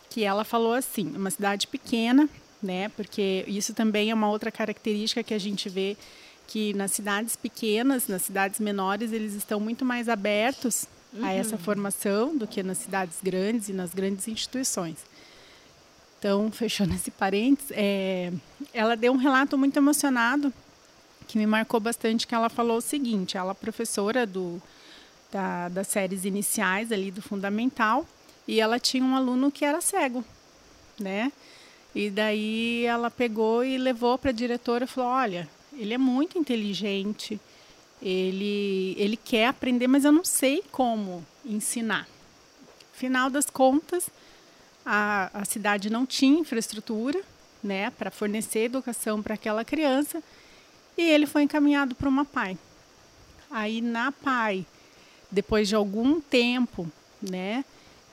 [0.09, 2.27] que ela falou assim, uma cidade pequena,
[2.63, 2.89] né?
[2.97, 5.95] Porque isso também é uma outra característica que a gente vê
[6.51, 10.85] que nas cidades pequenas, nas cidades menores, eles estão muito mais abertos
[11.15, 11.25] uhum.
[11.25, 14.99] a essa formação do que nas cidades grandes e nas grandes instituições.
[16.19, 18.33] Então, fechando esse parênteses, é,
[18.75, 20.53] ela deu um relato muito emocionado
[21.29, 24.61] que me marcou bastante, que ela falou o seguinte, ela é professora do,
[25.31, 28.05] da, das séries iniciais ali do fundamental,
[28.49, 30.25] e ela tinha um aluno que era cego,
[30.99, 31.31] né?
[31.95, 36.39] E daí ela pegou e levou para a diretora e falou: Olha, ele é muito
[36.39, 37.41] inteligente,
[38.03, 42.09] ele, ele quer aprender, mas eu não sei como ensinar.
[42.93, 44.11] Final das contas,
[44.85, 47.21] a, a cidade não tinha infraestrutura
[47.63, 50.23] né, para fornecer educação para aquela criança
[50.97, 52.59] e ele foi encaminhado para uma PAI.
[53.51, 54.67] Aí na PAI,
[55.31, 57.65] depois de algum tempo, né,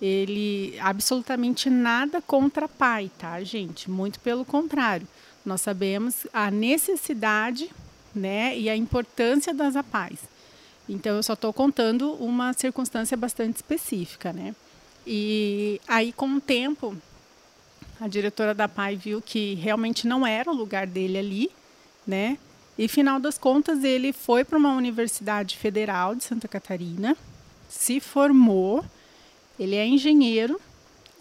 [0.01, 3.89] ele absolutamente nada contra a PAI, tá, gente?
[3.89, 5.07] Muito pelo contrário.
[5.47, 7.69] Nós sabemos a necessidade,
[8.13, 10.19] né, e a importância das APAIs.
[10.89, 14.53] Então eu só estou contando uma circunstância bastante específica, né?
[15.05, 16.97] E aí com o tempo
[17.97, 21.51] a diretora da PAI viu que realmente não era o lugar dele ali,
[22.05, 22.37] né?
[22.77, 27.15] E final das contas ele foi para uma universidade federal de Santa Catarina,
[27.69, 28.83] se formou
[29.57, 30.59] ele é engenheiro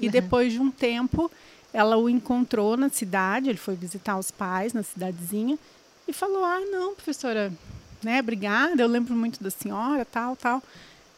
[0.00, 0.12] e uhum.
[0.12, 1.30] depois de um tempo
[1.76, 5.58] ela o encontrou na cidade, ele foi visitar os pais na cidadezinha
[6.08, 7.52] e falou: "Ah, não, professora,
[8.02, 10.62] né, obrigada, eu lembro muito da senhora, tal, tal".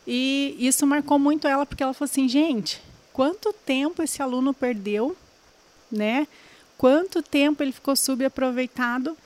[0.05, 5.17] E isso marcou muito ela porque ela falou assim: "Gente, quanto tempo esse aluno perdeu,
[5.93, 6.27] né?
[6.77, 9.17] Quanto tempo ele ficou subaproveitado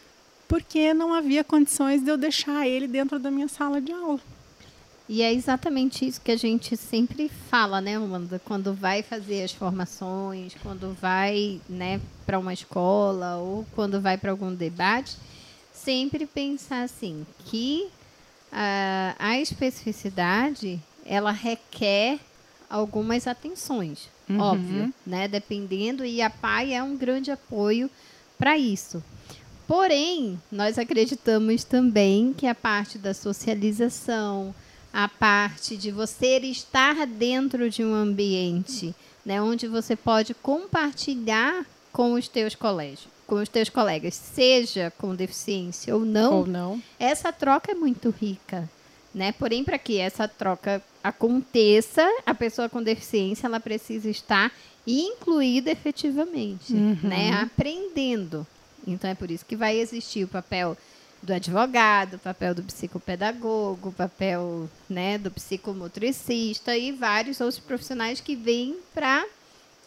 [0.47, 4.21] porque não havia condições de eu deixar ele dentro da minha sala de aula".
[5.09, 8.41] E é exatamente isso que a gente sempre fala, né, Amanda?
[8.45, 14.31] Quando vai fazer as formações, quando vai né, para uma escola ou quando vai para
[14.31, 15.17] algum debate,
[15.73, 17.89] sempre pensar assim, que
[18.53, 22.19] uh, a especificidade, ela requer
[22.71, 24.39] algumas atenções, uhum.
[24.39, 25.29] óbvio, né?
[25.29, 27.91] Dependendo, e a PAI é um grande apoio
[28.39, 29.03] para isso.
[29.67, 34.55] Porém, nós acreditamos também que a parte da socialização,
[34.93, 42.15] a parte de você estar dentro de um ambiente, né, onde você pode compartilhar com
[42.15, 46.39] os teus colégios, com os teus colegas, seja com deficiência ou não.
[46.39, 46.83] Ou não.
[46.99, 48.69] Essa troca é muito rica,
[49.15, 49.33] né?
[49.33, 54.53] Porém, para que essa troca aconteça, a pessoa com deficiência ela precisa estar
[54.87, 56.99] incluída efetivamente, uhum.
[57.03, 57.33] né?
[57.33, 58.47] Aprendendo.
[58.87, 60.77] Então é por isso que vai existir o papel
[61.23, 68.21] do advogado, o papel do psicopedagogo, o papel né, do psicomotricista e vários outros profissionais
[68.21, 69.25] que vêm para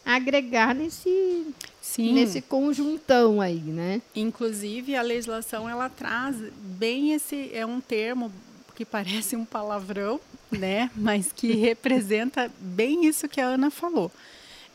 [0.06, 1.46] agregar nesse,
[1.82, 2.14] Sim.
[2.14, 4.02] nesse conjuntão aí, né?
[4.16, 7.50] Inclusive, a legislação, ela traz bem esse...
[7.54, 8.32] É um termo
[8.76, 10.20] que parece um palavrão,
[10.52, 10.92] né?
[10.96, 14.12] Mas que representa bem isso que a Ana falou.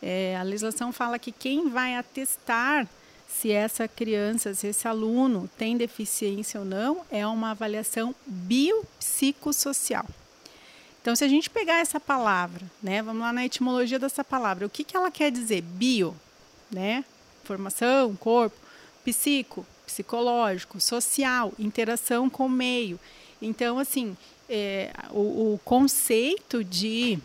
[0.03, 2.89] É, a legislação fala que quem vai atestar
[3.31, 10.07] se essa criança, se esse aluno tem deficiência ou não, é uma avaliação biopsicossocial.
[11.01, 14.71] Então, se a gente pegar essa palavra, né, vamos lá na etimologia dessa palavra, o
[14.71, 15.63] que, que ela quer dizer?
[15.63, 16.15] Bio,
[16.71, 17.05] né?
[17.45, 18.57] Formação, corpo,
[19.03, 23.01] psico, psicológico, social, interação com o meio.
[23.41, 24.15] Então, assim,
[24.49, 27.19] é, o, o conceito de,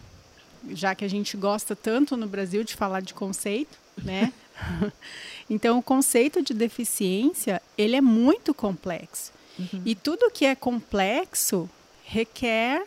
[0.72, 4.32] já que a gente gosta tanto no Brasil de falar de conceito, né?
[5.50, 9.32] Então, o conceito de deficiência, ele é muito complexo.
[9.58, 9.82] Uhum.
[9.86, 11.70] E tudo que é complexo
[12.04, 12.84] requer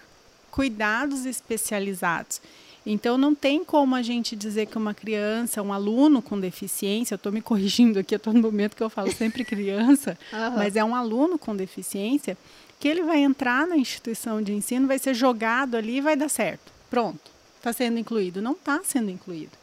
[0.51, 2.40] cuidados especializados.
[2.85, 7.16] Então, não tem como a gente dizer que uma criança, um aluno com deficiência, eu
[7.16, 10.57] estou me corrigindo aqui a todo momento que eu falo sempre criança, uhum.
[10.57, 12.37] mas é um aluno com deficiência,
[12.81, 16.29] que ele vai entrar na instituição de ensino, vai ser jogado ali e vai dar
[16.29, 16.73] certo.
[16.88, 18.40] Pronto, está sendo incluído.
[18.40, 19.58] Não está sendo incluído.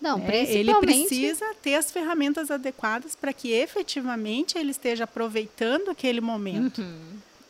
[0.00, 0.44] Não, né?
[0.48, 7.00] Ele precisa ter as ferramentas adequadas para que efetivamente ele esteja aproveitando aquele momento uhum,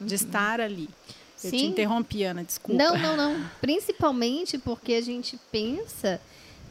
[0.01, 0.07] uhum.
[0.07, 0.89] de estar ali.
[1.45, 1.57] Eu Sim.
[1.57, 2.83] te interrompi, Ana, desculpa.
[2.83, 3.51] Não, não, não.
[3.61, 6.21] Principalmente porque a gente pensa,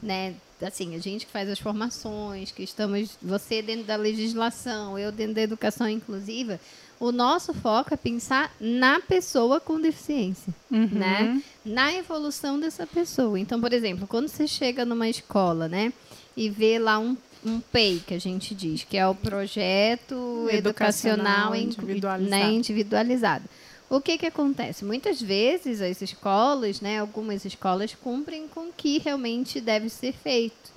[0.01, 0.35] né?
[0.61, 5.35] Assim, a gente que faz as formações, que estamos, você dentro da legislação, eu dentro
[5.35, 6.59] da educação inclusiva,
[6.99, 10.89] o nosso foco é pensar na pessoa com deficiência, uhum.
[10.91, 11.43] né?
[11.63, 13.39] Na evolução dessa pessoa.
[13.39, 15.93] Então, por exemplo, quando você chega numa escola, né,
[16.35, 21.53] e vê lá um um PEI, que a gente diz, que é o projeto educacional,
[21.53, 22.29] educacional individualizado.
[22.29, 23.45] Né, individualizado.
[23.89, 24.83] O que, que acontece?
[24.83, 30.71] Muitas vezes as escolas, né, algumas escolas cumprem com o que realmente deve ser feito,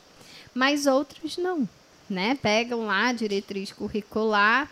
[0.55, 1.69] mas outras não.
[2.09, 2.37] Né?
[2.41, 4.71] Pegam lá a diretriz curricular,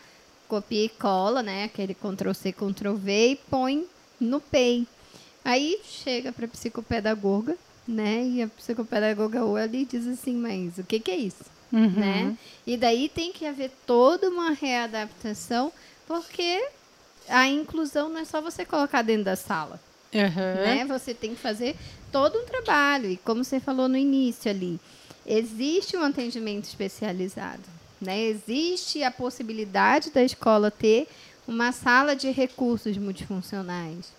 [0.48, 1.64] copia e cola, né?
[1.64, 3.86] Aquele Ctrl C, Ctrl V e põe
[4.18, 4.88] no PEI.
[5.44, 8.24] Aí chega para a psicopedagoga, né?
[8.24, 11.44] E a psicopedagoga olha e diz assim, mas o que, que é isso?
[11.72, 11.90] Uhum.
[11.90, 12.36] Né?
[12.66, 15.72] E daí tem que haver toda uma readaptação,
[16.06, 16.66] porque
[17.28, 19.80] a inclusão não é só você colocar dentro da sala.
[20.12, 20.54] Uhum.
[20.62, 20.84] Né?
[20.86, 21.76] Você tem que fazer
[22.10, 23.10] todo um trabalho.
[23.10, 24.80] E como você falou no início ali,
[25.26, 27.62] existe um atendimento especializado.
[28.00, 28.20] Né?
[28.22, 31.08] Existe a possibilidade da escola ter
[31.46, 34.12] uma sala de recursos multifuncionais.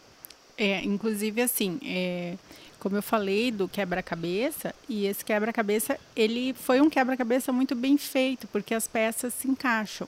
[0.58, 2.36] É, inclusive assim, é,
[2.80, 8.48] como eu falei do quebra-cabeça, e esse quebra-cabeça, ele foi um quebra-cabeça muito bem feito,
[8.48, 10.08] porque as peças se encaixam.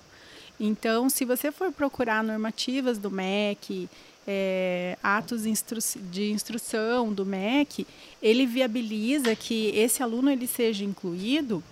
[0.59, 3.89] Então, se você for procurar normativas do MEC,
[4.27, 7.87] é, atos instru de instrução do MEC,
[8.21, 11.63] ele viabiliza que esse aluno ele seja incluído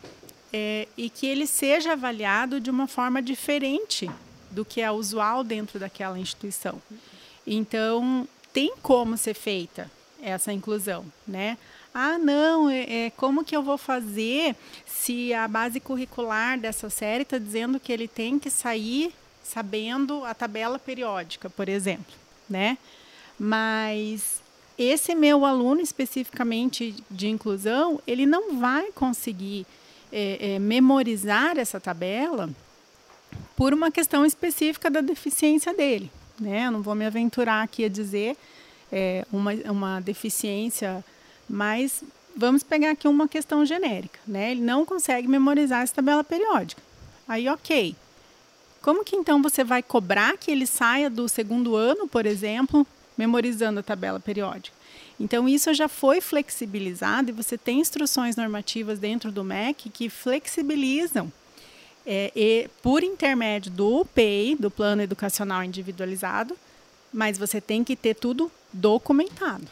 [0.51, 4.09] é, e que ele seja avaliado de uma forma diferente
[4.49, 6.81] do que é usual dentro daquela instituição.
[7.45, 9.89] Então, tem como ser feita
[10.21, 11.57] essa inclusão, né?
[12.01, 17.23] Ah, não, é, é, como que eu vou fazer se a base curricular dessa série
[17.23, 22.15] está dizendo que ele tem que sair sabendo a tabela periódica, por exemplo,
[22.49, 22.77] né?
[23.37, 24.41] Mas
[24.77, 29.67] esse meu aluno especificamente de inclusão, ele não vai conseguir
[30.09, 32.49] é, é, memorizar essa tabela
[33.57, 36.09] por uma questão específica da deficiência dele.
[36.39, 36.67] Né?
[36.67, 38.37] Eu não vou me aventurar aqui a dizer
[38.89, 41.03] é, uma, uma deficiência,
[41.49, 42.03] mas
[42.35, 44.19] vamos pegar aqui uma questão genérica.
[44.27, 44.51] Né?
[44.51, 46.81] Ele não consegue memorizar essa tabela periódica.
[47.27, 47.95] Aí, ok.
[48.81, 53.79] Como que então você vai cobrar que ele saia do segundo ano, por exemplo, memorizando
[53.79, 54.77] a tabela periódica?
[55.19, 61.29] Então, isso já foi flexibilizado e você tem instruções normativas dentro do MEC que flexibilizam
[62.05, 66.57] é, e, por intermédio do PEI, do Plano Educacional Individualizado,
[67.13, 69.67] mas você tem que ter tudo documentado,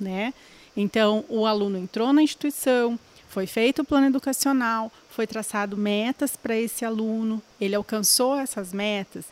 [0.00, 0.32] né?
[0.80, 6.56] Então, o aluno entrou na instituição, foi feito o plano educacional, foi traçado metas para
[6.56, 9.26] esse aluno, ele alcançou essas metas.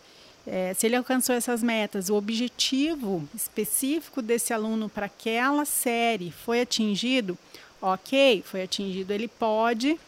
[0.47, 6.61] É, se ele alcançou essas metas, o objetivo específico desse aluno para aquela série foi
[6.61, 7.37] atingido,
[7.83, 9.99] ok, foi atingido, ele pode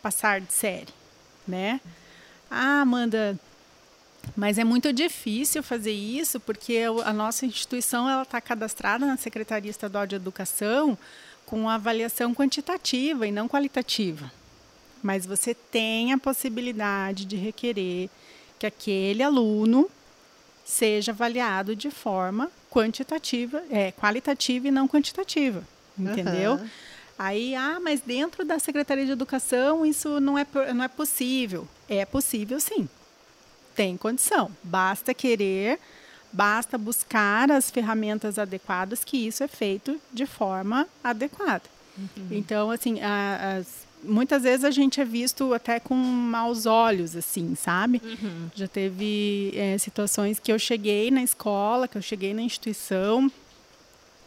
[0.00, 0.98] passar de série
[1.48, 1.80] né?
[2.50, 3.38] Ah, Amanda,
[4.36, 9.70] mas é muito difícil fazer isso porque a nossa instituição ela está cadastrada na Secretaria
[9.70, 10.96] Estadual de Educação
[11.46, 14.30] com avaliação quantitativa e não qualitativa.
[15.02, 18.10] Mas você tem a possibilidade de requerer
[18.58, 19.88] que aquele aluno
[20.64, 25.62] seja avaliado de forma quantitativa, é, qualitativa e não quantitativa,
[25.98, 26.54] entendeu?
[26.54, 26.68] Uhum.
[27.18, 31.66] Aí, ah, mas dentro da Secretaria de Educação isso não é, não é possível.
[31.88, 32.88] É possível sim.
[33.78, 34.50] Tem condição.
[34.60, 35.78] Basta querer,
[36.32, 41.62] basta buscar as ferramentas adequadas, que isso é feito de forma adequada.
[41.96, 42.26] Uhum.
[42.28, 47.54] Então, assim, a, as, muitas vezes a gente é visto até com maus olhos, assim,
[47.54, 48.02] sabe?
[48.04, 48.50] Uhum.
[48.52, 53.30] Já teve é, situações que eu cheguei na escola, que eu cheguei na instituição,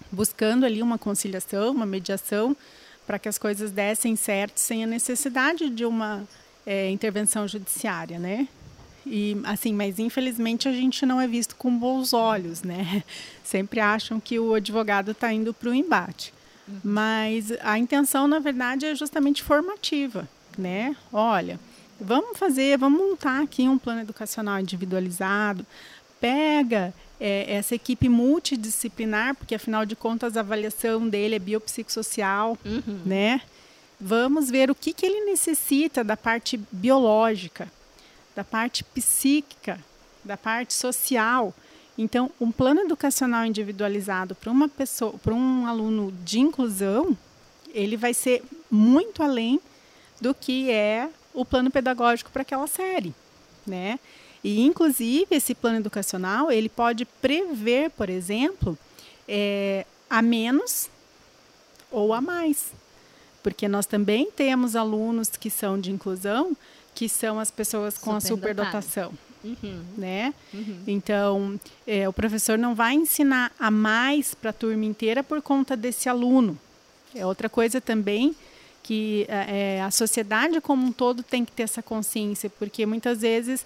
[0.09, 2.55] buscando ali uma conciliação, uma mediação,
[3.05, 6.23] para que as coisas dessem certo sem a necessidade de uma
[6.65, 8.47] é, intervenção judiciária, né?
[9.05, 13.03] E assim, mas infelizmente a gente não é visto com bons olhos, né?
[13.43, 16.33] Sempre acham que o advogado está indo para o embate.
[16.67, 16.79] Uhum.
[16.83, 20.95] Mas a intenção, na verdade, é justamente formativa, né?
[21.11, 21.59] Olha,
[21.99, 25.65] vamos fazer, vamos montar aqui um plano educacional individualizado.
[26.19, 33.01] Pega é, essa equipe multidisciplinar, porque afinal de contas a avaliação dele é biopsicossocial, uhum.
[33.05, 33.41] né?
[33.99, 37.71] Vamos ver o que, que ele necessita da parte biológica,
[38.35, 39.79] da parte psíquica,
[40.23, 41.53] da parte social.
[41.97, 47.17] Então, um plano educacional individualizado para uma pessoa, para um aluno de inclusão,
[47.73, 49.59] ele vai ser muito além
[50.19, 53.13] do que é o plano pedagógico para aquela série,
[53.65, 53.99] né?
[54.43, 58.77] E, inclusive, esse plano educacional ele pode prever, por exemplo,
[59.27, 60.89] é, a menos
[61.91, 62.71] ou a mais.
[63.43, 66.55] Porque nós também temos alunos que são de inclusão,
[66.93, 69.13] que são as pessoas com a superdotação.
[69.43, 69.83] Uhum.
[69.97, 70.33] Né?
[70.53, 70.83] Uhum.
[70.85, 75.75] Então, é, o professor não vai ensinar a mais para a turma inteira por conta
[75.75, 76.57] desse aluno.
[77.15, 78.35] É outra coisa também
[78.83, 83.21] que é, é, a sociedade como um todo tem que ter essa consciência, porque muitas
[83.21, 83.65] vezes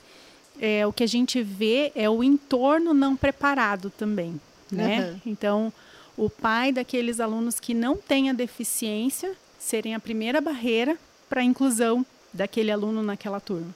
[0.60, 4.40] é, o que a gente vê é o entorno não preparado também,
[4.72, 5.12] né?
[5.12, 5.20] Uhum.
[5.26, 5.74] Então,
[6.18, 10.98] o pai daqueles alunos que não têm a deficiência serem a primeira barreira
[11.30, 12.06] para a inclusão
[12.36, 13.74] daquele aluno naquela turma.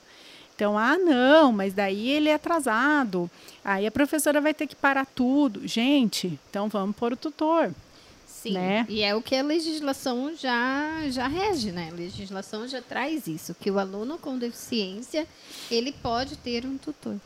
[0.54, 3.30] Então, ah, não, mas daí ele é atrasado.
[3.64, 5.66] Aí a professora vai ter que parar tudo.
[5.66, 7.74] Gente, então vamos pôr o tutor.
[8.26, 8.86] Sim, né?
[8.88, 11.90] e é o que a legislação já, já rege, né?
[11.92, 15.26] A legislação já traz isso, que o aluno com deficiência,
[15.70, 17.16] ele pode ter um tutor.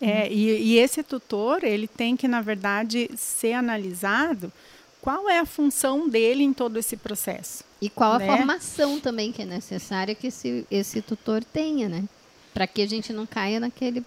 [0.00, 4.52] É, e, e esse tutor, ele tem que, na verdade, ser analisado
[5.00, 7.64] qual é a função dele em todo esse processo.
[7.80, 8.28] E qual né?
[8.28, 12.04] a formação também que é necessária que esse, esse tutor tenha, né?
[12.52, 14.04] Para que a gente não caia naquele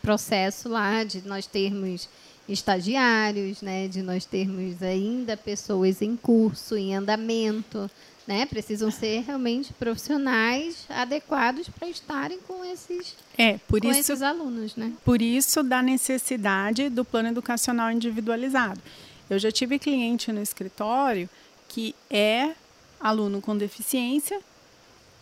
[0.00, 2.08] processo lá de nós termos
[2.48, 3.88] estagiários, né?
[3.88, 7.90] De nós termos ainda pessoas em curso, em andamento,
[8.26, 8.46] né?
[8.46, 14.76] Precisam ser realmente profissionais adequados para estarem com esses, é, por com isso, esses alunos,
[14.76, 14.92] né?
[15.04, 18.80] Por isso da necessidade do plano educacional individualizado.
[19.28, 21.28] Eu já tive cliente no escritório
[21.68, 22.54] que é
[23.00, 24.40] aluno com deficiência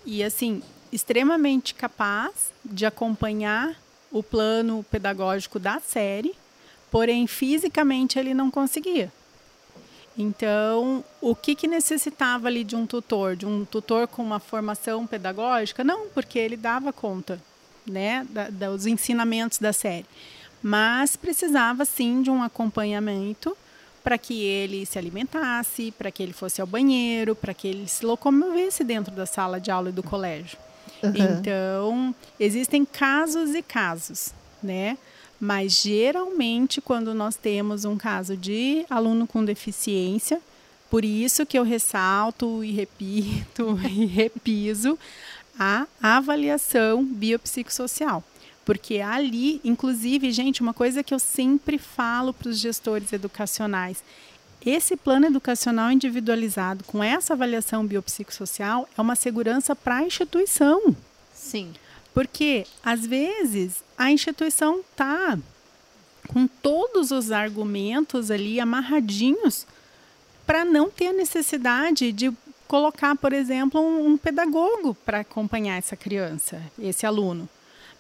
[0.05, 3.75] e assim extremamente capaz de acompanhar
[4.13, 6.35] o plano pedagógico da série,
[6.91, 9.13] porém fisicamente ele não conseguia.
[10.17, 15.05] Então, o que, que necessitava ali de um tutor, de um tutor com uma formação
[15.05, 15.83] pedagógica?
[15.83, 17.43] Não, porque ele dava conta,
[17.85, 20.07] né, da, dos ensinamentos da série,
[20.63, 23.57] mas precisava sim de um acompanhamento
[24.05, 28.05] para que ele se alimentasse, para que ele fosse ao banheiro, para que ele se
[28.05, 30.59] locomovesse dentro da sala de aula e do colégio.
[31.03, 31.13] Uhum.
[31.15, 34.99] Então, existem casos e casos, né?
[35.41, 40.41] Mas geralmente, quando nós temos um caso de aluno com deficiência,
[40.91, 44.99] por isso que eu ressalto e repito e repiso
[45.59, 48.23] a avaliação biopsicossocial.
[48.65, 54.03] Porque ali, inclusive, gente, uma coisa que eu sempre falo para os gestores educacionais,
[54.65, 60.97] esse plano educacional individualizado com essa avaliação biopsicossocial é uma segurança para a instituição.
[61.35, 61.75] Sim.
[62.15, 65.39] Porque, às vezes, a instituição está
[66.29, 69.67] com todos os argumentos ali amarradinhos
[70.47, 72.33] para não ter a necessidade de
[72.67, 77.49] colocar, por exemplo, um, um pedagogo para acompanhar essa criança, esse aluno.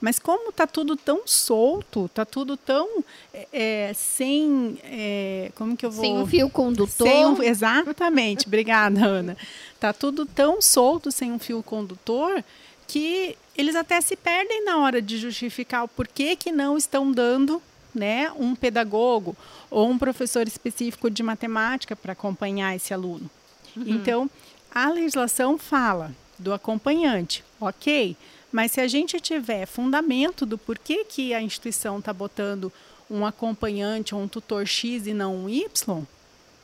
[0.05, 3.03] Mas como está tudo tão solto, está tudo tão
[3.33, 3.47] é,
[3.89, 4.77] é, sem.
[4.85, 6.05] É, como que eu vou.
[6.05, 7.09] Sem um fio condutor.
[7.09, 9.35] Um, exatamente, obrigada, Ana.
[9.75, 12.45] Está tudo tão solto sem um fio condutor
[12.87, 17.63] que eles até se perdem na hora de justificar o porquê que não estão dando
[17.95, 19.35] né, um pedagogo
[19.71, 23.31] ou um professor específico de matemática para acompanhar esse aluno.
[23.75, 23.85] Uhum.
[23.87, 24.31] Então,
[24.71, 28.15] a legislação fala do acompanhante, ok,
[28.55, 32.73] mas se a gente tiver fundamento do porquê que a instituição está botando
[33.11, 36.05] um acompanhante ou um tutor X e não um Y,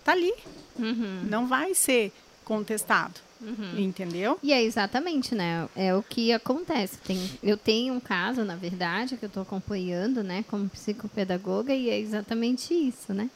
[0.04, 0.32] tá ali.
[0.78, 1.24] Uhum.
[1.28, 2.12] Não vai ser
[2.44, 3.18] contestado.
[3.40, 3.76] Uhum.
[3.76, 4.38] Entendeu?
[4.40, 5.68] E é exatamente, né?
[5.74, 6.96] É o que acontece.
[6.98, 11.90] Tem, eu tenho um caso, na verdade, que eu estou acompanhando, né, como psicopedagoga, e
[11.90, 13.28] é exatamente isso, né?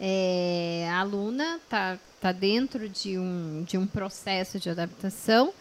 [0.00, 5.54] É, a aluna está tá dentro de um, de um processo de adaptação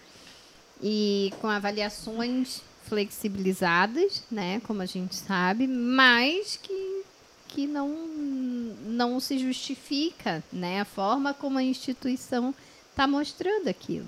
[0.81, 7.03] e com avaliações flexibilizadas, né, como a gente sabe, mas que,
[7.47, 7.89] que não,
[8.85, 12.53] não se justifica né, a forma como a instituição
[12.89, 14.07] está mostrando aquilo.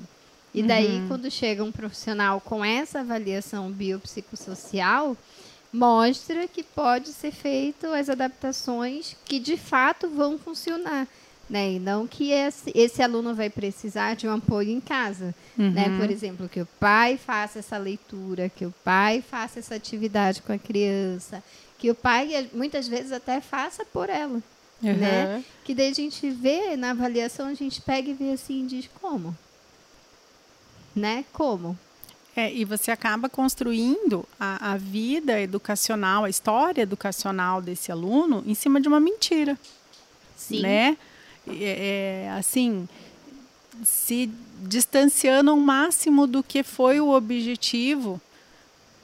[0.54, 1.08] E daí, uhum.
[1.08, 5.18] quando chega um profissional com essa avaliação biopsicossocial,
[5.72, 11.08] mostra que pode ser feito as adaptações que de fato vão funcionar.
[11.54, 11.74] Né?
[11.74, 15.36] E não que esse, esse aluno vai precisar de um apoio em casa.
[15.56, 15.68] Né?
[15.68, 15.72] Uhum.
[15.72, 16.00] Né?
[16.00, 20.52] Por exemplo, que o pai faça essa leitura, que o pai faça essa atividade com
[20.52, 21.44] a criança,
[21.78, 24.42] que o pai muitas vezes até faça por ela.
[24.82, 24.98] Uhum.
[24.98, 25.44] Né?
[25.64, 28.90] Que daí a gente vê na avaliação, a gente pega e vê assim e diz
[29.00, 29.38] como.
[30.96, 31.24] Né?
[31.32, 31.78] Como?
[32.36, 38.56] É, e você acaba construindo a, a vida educacional, a história educacional desse aluno em
[38.56, 39.56] cima de uma mentira.
[40.36, 40.62] Sim.
[40.62, 40.98] Né?
[41.48, 42.88] É, é, assim,
[43.84, 44.30] se
[44.62, 48.22] distanciando ao máximo do que foi o objetivo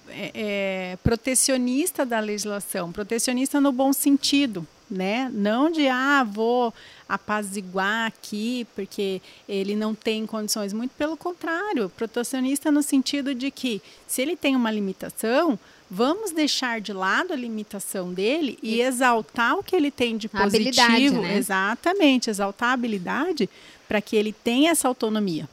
[0.08, 5.30] é, é, protecionista da legislação, protecionista no bom sentido, né?
[5.34, 6.74] Não de ah, vou
[7.08, 13.82] apaziguar aqui porque ele não tem condições, muito pelo contrário, protecionista no sentido de que
[14.08, 15.60] se ele tem uma limitação,
[15.90, 20.30] Vamos deixar de lado a limitação dele e, e exaltar o que ele tem de
[20.30, 21.22] positivo.
[21.22, 21.38] Né?
[21.38, 23.50] Exatamente, exaltar a habilidade
[23.88, 25.50] para que ele tenha essa autonomia.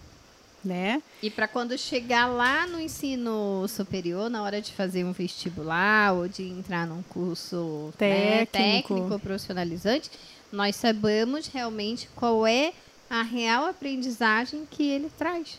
[0.62, 1.00] Né?
[1.22, 6.28] E para quando chegar lá no ensino superior, na hora de fazer um vestibular ou
[6.28, 10.10] de entrar num curso técnico, né, técnico profissionalizante,
[10.52, 12.72] nós sabemos realmente qual é
[13.08, 15.58] a real aprendizagem que ele traz.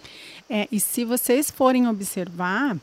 [0.50, 2.78] É, e se vocês forem observar,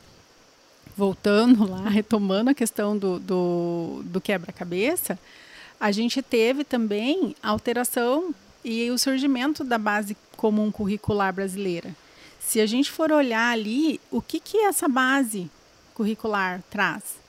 [0.95, 5.19] voltando lá, retomando a questão do, do, do quebra-cabeça,
[5.79, 8.33] a gente teve também a alteração
[8.63, 11.95] e o surgimento da base comum curricular brasileira.
[12.39, 15.49] Se a gente for olhar ali, o que, que essa base
[15.93, 17.25] curricular traz?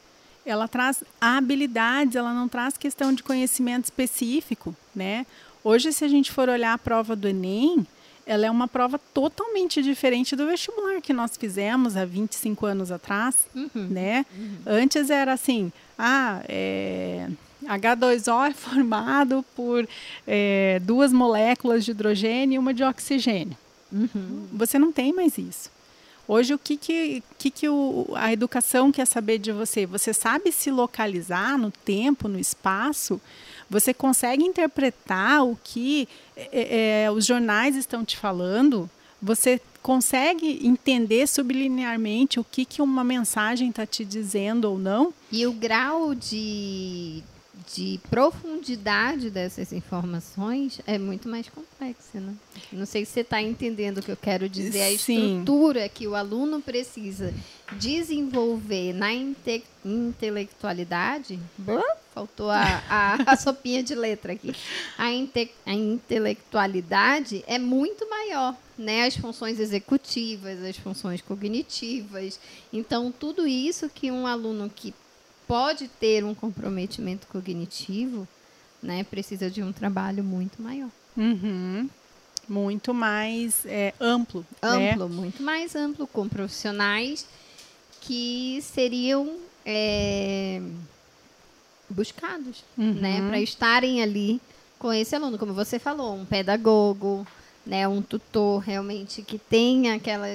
[0.47, 5.27] ela traz habilidades, ela não traz questão de conhecimento específico, né?
[5.65, 7.85] Hoje, se a gente for olhar a prova do Enem,
[8.27, 13.47] ela é uma prova totalmente diferente do vestibular que nós fizemos há 25 anos atrás,
[13.55, 14.27] uhum, né?
[14.37, 14.57] Uhum.
[14.67, 17.29] Antes era assim, ah, é,
[17.65, 19.89] H2O é formado por
[20.27, 23.57] é, duas moléculas de hidrogênio e uma de oxigênio.
[23.93, 24.49] Uhum.
[24.53, 25.71] Você não tem mais isso.
[26.29, 29.87] Hoje, o que, que, que, que o, a educação quer saber de você?
[29.87, 33.21] Você sabe se localizar no tempo, no espaço?
[33.69, 38.89] Você consegue interpretar o que é, é, os jornais estão te falando?
[39.21, 45.13] Você consegue entender sublinearmente o que, que uma mensagem está te dizendo ou não?
[45.31, 47.23] E o grau de,
[47.73, 52.35] de profundidade dessas informações é muito mais complexa, né?
[52.71, 54.83] Não sei se você está entendendo o que eu quero dizer.
[54.83, 55.39] A Sim.
[55.39, 57.33] estrutura que o aluno precisa
[57.79, 61.39] desenvolver na inte intelectualidade.
[62.13, 64.55] Faltou a, a, a, sopinha de letra aqui.
[64.97, 69.07] A, inte a intelectualidade é muito maior, né?
[69.07, 72.39] As funções executivas, as funções cognitivas.
[72.73, 74.95] Então, tudo isso que um aluno que
[75.47, 78.27] pode ter um comprometimento cognitivo,
[78.83, 80.91] né, precisa de um trabalho muito maior.
[81.17, 81.89] Uhum.
[82.49, 84.45] Muito mais é, amplo.
[84.63, 84.93] Né?
[84.93, 85.15] Amplo, né?
[85.15, 87.27] muito mais amplo, com profissionais
[88.01, 90.63] que seriam é,
[91.91, 92.95] buscados, uhum.
[92.95, 94.41] né, para estarem ali
[94.79, 97.27] com esse aluno, como você falou, um pedagogo,
[97.65, 100.29] né, um tutor realmente que tenha aquela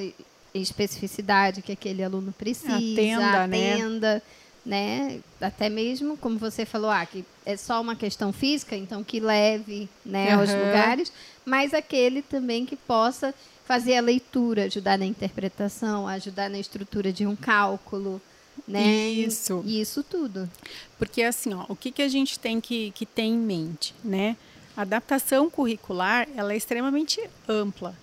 [0.54, 4.22] especificidade que aquele aluno precisa, atenda, atenda né?
[4.66, 5.20] Né?
[5.40, 9.90] Até mesmo, como você falou, ah, que é só uma questão física, então que leve
[10.06, 10.42] né, uhum.
[10.42, 11.12] aos lugares,
[11.44, 13.34] mas aquele também que possa
[13.66, 18.22] fazer a leitura, ajudar na interpretação, ajudar na estrutura de um cálculo,
[18.68, 18.86] né?
[19.10, 19.64] Isso.
[19.66, 20.50] Isso tudo.
[20.98, 24.36] Porque assim, ó, o que, que a gente tem que, que ter em mente, né?
[24.76, 27.96] A adaptação curricular, ela é extremamente ampla.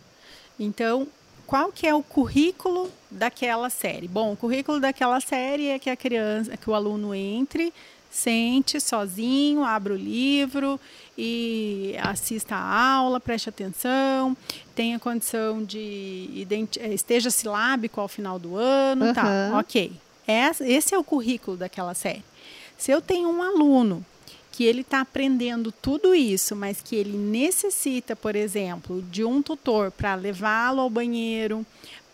[0.59, 1.07] Então,
[1.49, 4.07] qual que é o currículo daquela série?
[4.07, 7.73] Bom, o currículo daquela série é que a criança, que o aluno entre,
[8.11, 10.79] sente sozinho, abra o livro
[11.17, 14.37] e assista a aula, preste atenção,
[14.75, 16.47] tenha condição de
[16.81, 19.15] eh, esteja silábico ao final do ano, uhum.
[19.15, 19.59] tá?
[19.59, 19.91] Ok.
[20.61, 22.23] Esse é o currículo daquela série.
[22.77, 24.05] Se eu tenho um aluno
[24.59, 29.93] que ele está aprendendo tudo isso, mas que ele necessita, por exemplo, de um tutor
[29.93, 31.65] para levá-lo ao banheiro,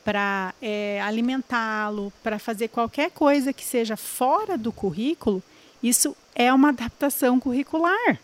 [0.05, 5.43] para é, alimentá-lo, para fazer qualquer coisa que seja fora do currículo,
[5.83, 8.21] isso é uma adaptação curricular.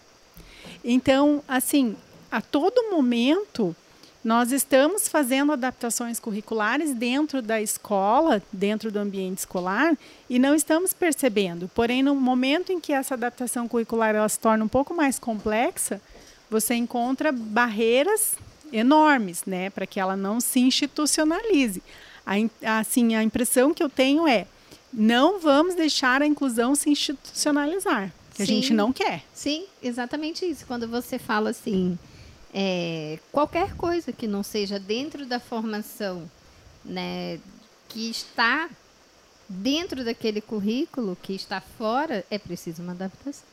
[0.85, 1.97] Então, assim,
[2.31, 3.75] a todo momento
[4.23, 9.97] nós estamos fazendo adaptações curriculares dentro da escola, dentro do ambiente escolar,
[10.29, 11.71] e não estamos percebendo.
[11.75, 16.01] Porém, no momento em que essa adaptação curricular ela se torna um pouco mais complexa,
[16.51, 18.35] você encontra barreiras
[18.73, 21.83] enormes, né, para que ela não se institucionalize.
[22.27, 24.47] A, assim, a impressão que eu tenho é
[24.93, 28.43] não vamos deixar a inclusão se institucionalizar, que Sim.
[28.43, 29.23] a gente não quer.
[29.33, 30.67] Sim, exatamente isso.
[30.67, 31.99] Quando você fala assim,
[32.53, 36.31] é, qualquer coisa que não seja dentro da formação,
[36.85, 37.39] né,
[37.89, 38.69] que está
[39.49, 43.45] dentro daquele currículo, que está fora, é preciso uma adaptação.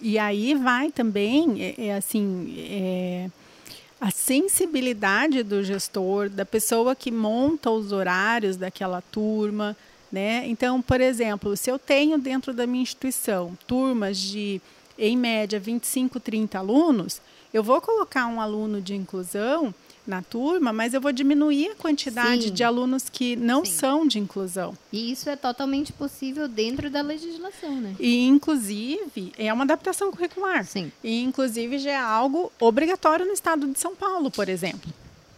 [0.00, 3.30] E aí vai também, é, é assim, é,
[4.00, 9.76] a sensibilidade do gestor, da pessoa que monta os horários daquela turma,
[10.10, 10.46] né?
[10.46, 14.60] Então, por exemplo, se eu tenho dentro da minha instituição turmas de,
[14.98, 17.20] em média, 25, 30 alunos,
[17.52, 19.74] eu vou colocar um aluno de inclusão
[20.06, 22.52] na turma, mas eu vou diminuir a quantidade Sim.
[22.52, 23.72] de alunos que não Sim.
[23.72, 24.76] são de inclusão.
[24.90, 27.94] E isso é totalmente possível dentro da legislação, né?
[28.00, 30.64] E inclusive é uma adaptação curricular.
[30.64, 30.90] Sim.
[31.04, 34.90] E inclusive já é algo obrigatório no estado de São Paulo, por exemplo.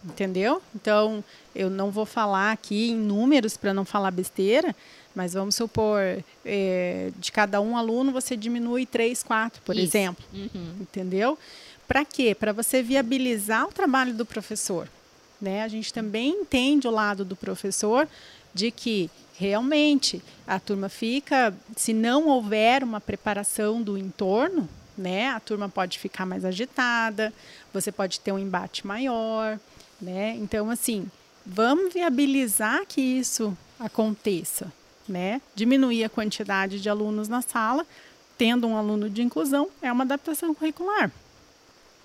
[0.04, 0.62] Entendeu?
[0.74, 1.22] Então,
[1.54, 4.74] eu não vou falar aqui em números para não falar besteira,
[5.14, 6.00] mas vamos supor,
[6.44, 9.84] é, de cada um aluno você diminui três, quatro, por Isso.
[9.84, 10.24] exemplo.
[10.32, 10.76] Uhum.
[10.80, 11.36] Entendeu?
[11.90, 12.36] Para quê?
[12.36, 14.86] Para você viabilizar o trabalho do professor.
[15.40, 15.64] Né?
[15.64, 18.06] A gente também entende o lado do professor
[18.54, 25.40] de que realmente a turma fica, se não houver uma preparação do entorno, né, a
[25.40, 27.32] turma pode ficar mais agitada,
[27.74, 29.58] você pode ter um embate maior,
[30.00, 30.36] né?
[30.36, 31.10] Então assim,
[31.44, 34.72] vamos viabilizar que isso aconteça,
[35.08, 35.42] né?
[35.56, 37.84] Diminuir a quantidade de alunos na sala,
[38.38, 41.10] tendo um aluno de inclusão é uma adaptação curricular.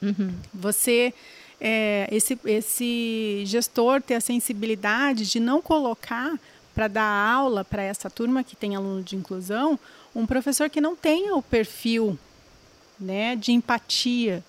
[0.01, 0.33] Uhum.
[0.53, 1.13] Você,
[1.59, 6.37] é, esse, esse gestor ter a sensibilidade de não colocar
[6.73, 9.79] para dar aula para essa turma que tem aluno de inclusão,
[10.13, 12.19] um professor que não tenha o perfil
[12.99, 14.43] né, de empatia,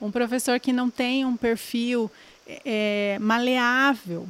[0.00, 2.10] um professor que não tenha um perfil
[2.64, 4.28] é, maleável.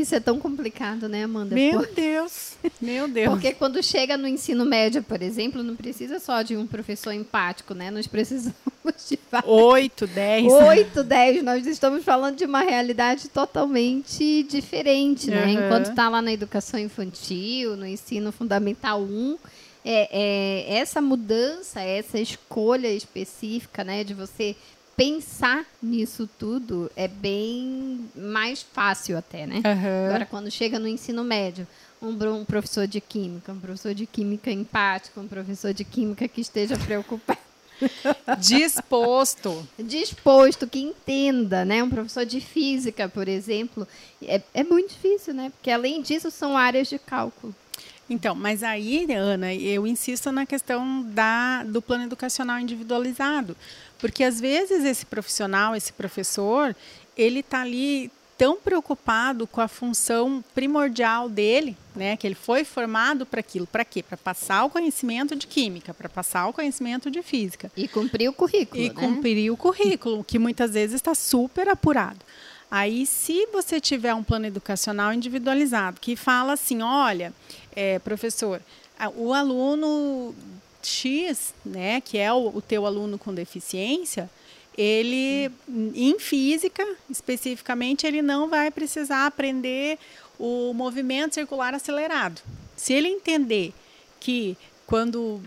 [0.00, 1.54] Isso é tão complicado, né, Amanda?
[1.54, 1.86] Meu.
[1.94, 3.28] Deus, meu Deus.
[3.28, 7.74] Porque quando chega no ensino médio, por exemplo, não precisa só de um professor empático,
[7.74, 7.90] né?
[7.90, 8.54] Nós precisamos
[9.08, 9.50] de vários.
[9.50, 10.52] Oito, dez.
[10.52, 11.42] Oito, dez.
[11.42, 15.44] Nós estamos falando de uma realidade totalmente diferente, né?
[15.44, 15.50] Uhum.
[15.52, 19.38] Enquanto está lá na educação infantil, no ensino fundamental 1,
[19.84, 24.56] é, é, essa mudança, essa escolha específica, né, de você
[24.96, 29.56] pensar nisso tudo é bem mais fácil até, né?
[29.56, 30.06] Uhum.
[30.08, 31.66] Agora, quando chega no ensino médio,
[32.00, 36.76] um, professor de química, um professor de química empático, um professor de química que esteja
[36.76, 37.38] preocupado.
[38.38, 39.66] Disposto.
[39.78, 41.82] Disposto, que entenda, né?
[41.82, 43.86] Um professor de física, por exemplo,
[44.22, 45.50] é, é muito difícil, né?
[45.50, 47.54] Porque, além disso, são áreas de cálculo.
[48.08, 53.56] Então, mas aí, Ana, eu insisto na questão da, do plano educacional individualizado.
[54.04, 56.76] Porque às vezes esse profissional, esse professor,
[57.16, 63.24] ele está ali tão preocupado com a função primordial dele, né, que ele foi formado
[63.24, 64.02] para aquilo, para quê?
[64.02, 68.34] Para passar o conhecimento de química, para passar o conhecimento de física e cumprir o
[68.34, 68.94] currículo, e né?
[68.94, 72.20] cumprir o currículo, que muitas vezes está super apurado.
[72.70, 77.32] Aí, se você tiver um plano educacional individualizado que fala assim, olha,
[77.74, 78.60] é, professor,
[79.16, 80.34] o aluno
[80.88, 84.30] X, né, que é o, o teu aluno com deficiência,
[84.76, 85.50] ele
[85.94, 89.98] em física especificamente ele não vai precisar aprender
[90.38, 92.42] o movimento circular acelerado.
[92.76, 93.72] Se ele entender
[94.18, 94.56] que
[94.86, 95.40] quando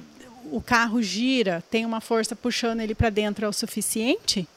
[0.51, 4.47] o carro gira tem uma força puxando ele para dentro é o suficiente,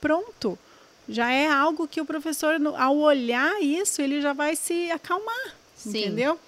[0.00, 0.58] pronto.
[1.06, 5.54] Já é algo que o professor, ao olhar isso, ele já vai se acalmar.
[5.76, 5.98] Sim.
[5.98, 6.38] Entendeu?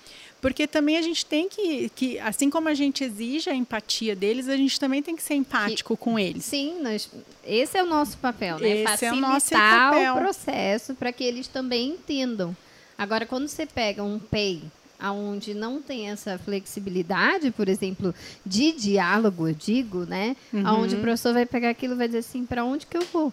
[0.41, 4.49] Porque também a gente tem que, que, assim como a gente exige a empatia deles,
[4.49, 6.45] a gente também tem que ser empático com eles.
[6.45, 7.11] Sim, nós,
[7.45, 8.68] esse é o nosso papel, né?
[8.68, 10.14] Esse Facilitar é o nosso papel.
[10.14, 12.57] o processo para que eles também entendam.
[12.99, 14.62] Agora, quando você pega um PEI,
[14.99, 18.14] aonde não tem essa flexibilidade, por exemplo,
[18.45, 20.37] de diálogo, eu digo, né?
[20.53, 20.66] Uhum.
[20.66, 23.32] Aonde o professor vai pegar aquilo e vai dizer assim, para onde que eu vou?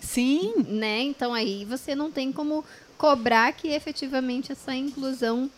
[0.00, 0.52] Sim.
[0.68, 1.02] Né?
[1.02, 2.64] Então aí você não tem como
[2.98, 5.50] cobrar que efetivamente essa inclusão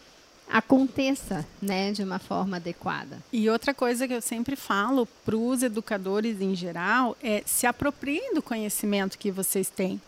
[0.51, 3.23] aconteça né, de uma forma adequada.
[3.33, 8.35] E outra coisa que eu sempre falo para os educadores em geral é se apropriem
[8.35, 10.01] do conhecimento que vocês têm.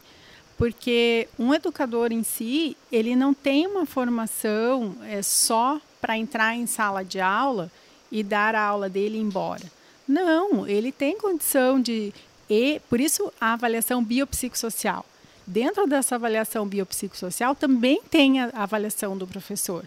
[0.56, 6.66] Porque um educador em si, ele não tem uma formação é, só para entrar em
[6.66, 7.70] sala de aula
[8.10, 9.62] e dar a aula dele e ir embora.
[10.06, 12.12] Não, ele tem condição de.
[12.48, 15.04] E, por isso a avaliação biopsicossocial.
[15.46, 19.84] Dentro dessa avaliação biopsicossocial também tem a avaliação do professor.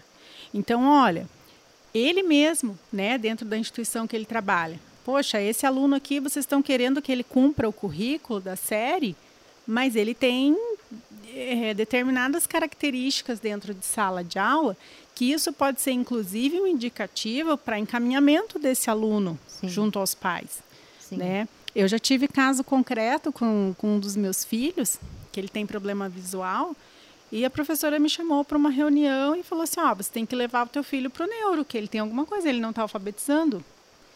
[0.52, 1.28] Então, olha,
[1.94, 6.62] ele mesmo, né, dentro da instituição que ele trabalha, poxa, esse aluno aqui vocês estão
[6.62, 9.16] querendo que ele cumpra o currículo da série,
[9.66, 10.56] mas ele tem
[11.34, 14.76] é, determinadas características dentro de sala de aula
[15.14, 19.68] que isso pode ser inclusive um indicativo para encaminhamento desse aluno Sim.
[19.68, 20.62] junto aos pais,
[21.00, 21.16] Sim.
[21.16, 21.48] né?
[21.74, 24.98] Eu já tive caso concreto com, com um dos meus filhos
[25.30, 26.76] que ele tem problema visual
[27.32, 30.36] e a professora me chamou para uma reunião e falou assim: Ó, você tem que
[30.36, 32.82] levar o teu filho para o neuro, que ele tem alguma coisa, ele não está
[32.82, 33.64] alfabetizando.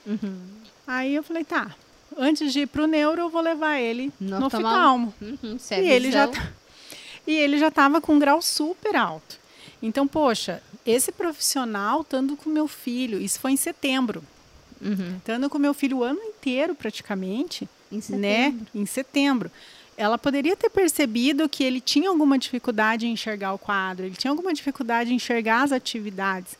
[0.07, 0.39] Uhum.
[0.87, 1.75] Aí eu falei: tá,
[2.15, 5.15] antes de ir para o neuro, eu vou levar ele no, no oftalmo.
[5.23, 6.53] Uhum, e ele já tá,
[7.27, 9.41] e ele já estava com um grau super alto.
[9.83, 14.23] Então, poxa, esse profissional estando com meu filho, isso foi em setembro.
[14.79, 15.17] Uhum.
[15.17, 18.21] Estando com meu filho o ano inteiro praticamente, em setembro.
[18.21, 18.55] né?
[18.75, 19.51] Em setembro
[19.97, 24.31] ela poderia ter percebido que ele tinha alguma dificuldade em enxergar o quadro, ele tinha
[24.31, 26.57] alguma dificuldade em enxergar as atividades.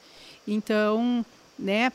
[0.47, 1.25] Então,
[1.59, 1.93] né,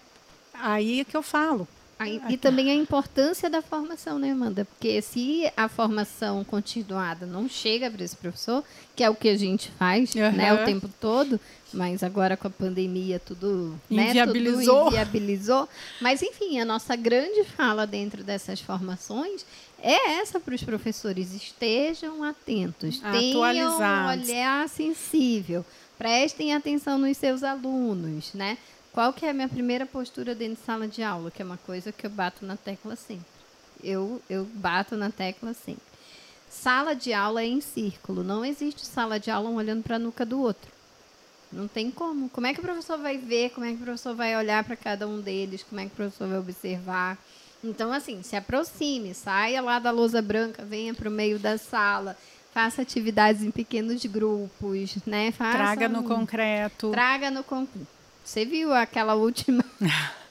[0.53, 1.67] aí é que eu falo.
[2.01, 4.65] Aí, e também a importância da formação, né, Amanda?
[4.65, 8.63] Porque se a formação continuada não chega para esse professor,
[8.95, 10.31] que é o que a gente faz uhum.
[10.31, 11.39] né, o tempo todo,
[11.71, 14.55] mas agora com a pandemia tudo inviabilizou.
[14.57, 15.69] Né, tudo inviabilizou.
[16.01, 19.45] Mas, enfim, a nossa grande fala dentro dessas formações
[19.79, 21.35] é essa para os professores.
[21.35, 25.63] Estejam atentos, tenham um olhar sensível,
[25.99, 28.57] prestem atenção nos seus alunos, né?
[28.93, 31.31] Qual que é a minha primeira postura dentro de sala de aula?
[31.31, 33.25] Que é uma coisa que eu bato na tecla sempre.
[33.83, 35.81] Eu, eu bato na tecla sempre.
[36.49, 38.23] Sala de aula é em círculo.
[38.23, 40.69] Não existe sala de aula um olhando para a nuca do outro.
[41.51, 42.29] Não tem como.
[42.29, 43.51] Como é que o professor vai ver?
[43.51, 45.63] Como é que o professor vai olhar para cada um deles?
[45.63, 47.17] Como é que o professor vai observar?
[47.63, 52.17] Então, assim, se aproxime, saia lá da lousa branca, venha para o meio da sala,
[52.53, 55.31] faça atividades em pequenos grupos, né?
[55.31, 56.89] Faça Traga no um- concreto.
[56.91, 57.87] Traga no concreto.
[58.23, 59.63] Você viu aquela última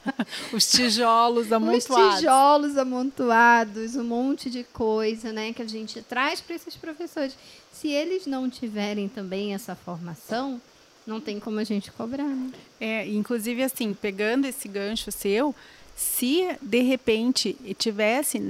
[0.52, 2.16] Os tijolos os amontoados.
[2.16, 7.36] tijolos amontoados, um monte de coisa, né, que a gente traz para esses professores.
[7.72, 10.60] Se eles não tiverem também essa formação,
[11.06, 12.24] não tem como a gente cobrar.
[12.24, 12.50] Né?
[12.80, 15.54] É, inclusive assim, pegando esse gancho seu,
[15.94, 18.40] se de repente tivesse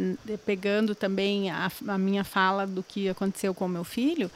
[0.47, 4.31] pegando também a, a minha fala do que aconteceu com o meu filho,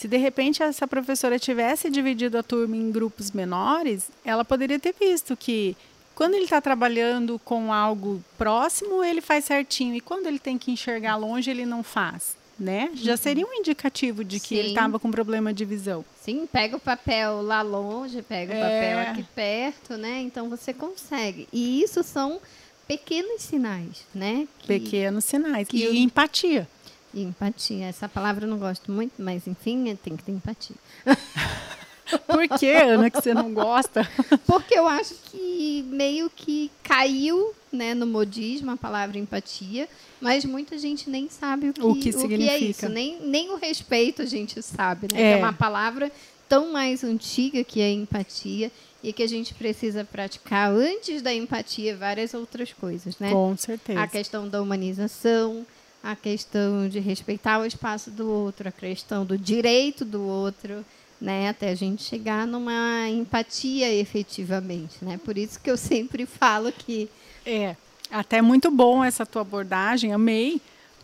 [0.00, 4.94] se de repente essa professora tivesse dividido a turma em grupos menores, ela poderia ter
[4.98, 5.76] visto que
[6.14, 10.70] quando ele está trabalhando com algo próximo, ele faz certinho, e quando ele tem que
[10.70, 12.34] enxergar longe, ele não faz.
[12.58, 12.90] Né?
[12.94, 14.74] Já seria um indicativo de que ele Sim.
[14.74, 16.04] estava com problema de visão.
[16.22, 18.60] Sim, pega o papel lá longe, pega o É.
[18.60, 20.20] papel aqui perto, né?
[20.20, 21.48] Então você consegue.
[21.52, 22.38] E isso são
[22.86, 24.46] pequenos sinais, né?
[24.58, 25.68] que- Pequenos sinais.
[25.68, 26.68] que e eu- empatia.
[27.12, 27.86] E empatia.
[27.86, 30.76] Essa palavra eu não gosto muito, mas enfim, é- tem que ter empatia.
[32.26, 34.08] Por que, Ana, que você não gosta?
[34.46, 39.88] Porque eu acho que meio que caiu né, no modismo a palavra empatia,
[40.20, 42.56] mas muita gente nem sabe o que, O que é significa.
[42.58, 42.88] isso.
[42.88, 45.20] Nem, nem o respeito a gente sabe, né?
[45.20, 45.34] É.
[45.34, 46.10] Que é uma palavra
[46.48, 48.72] tão mais antiga que a empatia
[49.04, 53.30] e que a gente precisa praticar antes da empatia várias outras coisas, né?
[53.30, 54.00] Com certeza.
[54.00, 55.64] A questão da humanização,
[56.02, 60.84] a questão de respeitar o espaço do outro, a questão do direito do outro,
[61.20, 65.20] né, até a gente chegar numa empatia efetivamente, né?
[65.22, 67.10] Por isso que eu sempre falo que
[67.44, 67.76] É,
[68.10, 70.60] até muito bom essa tua abordagem, amei,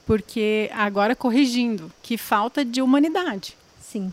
[0.07, 4.13] porque agora corrigindo, que falta de humanidade, sim,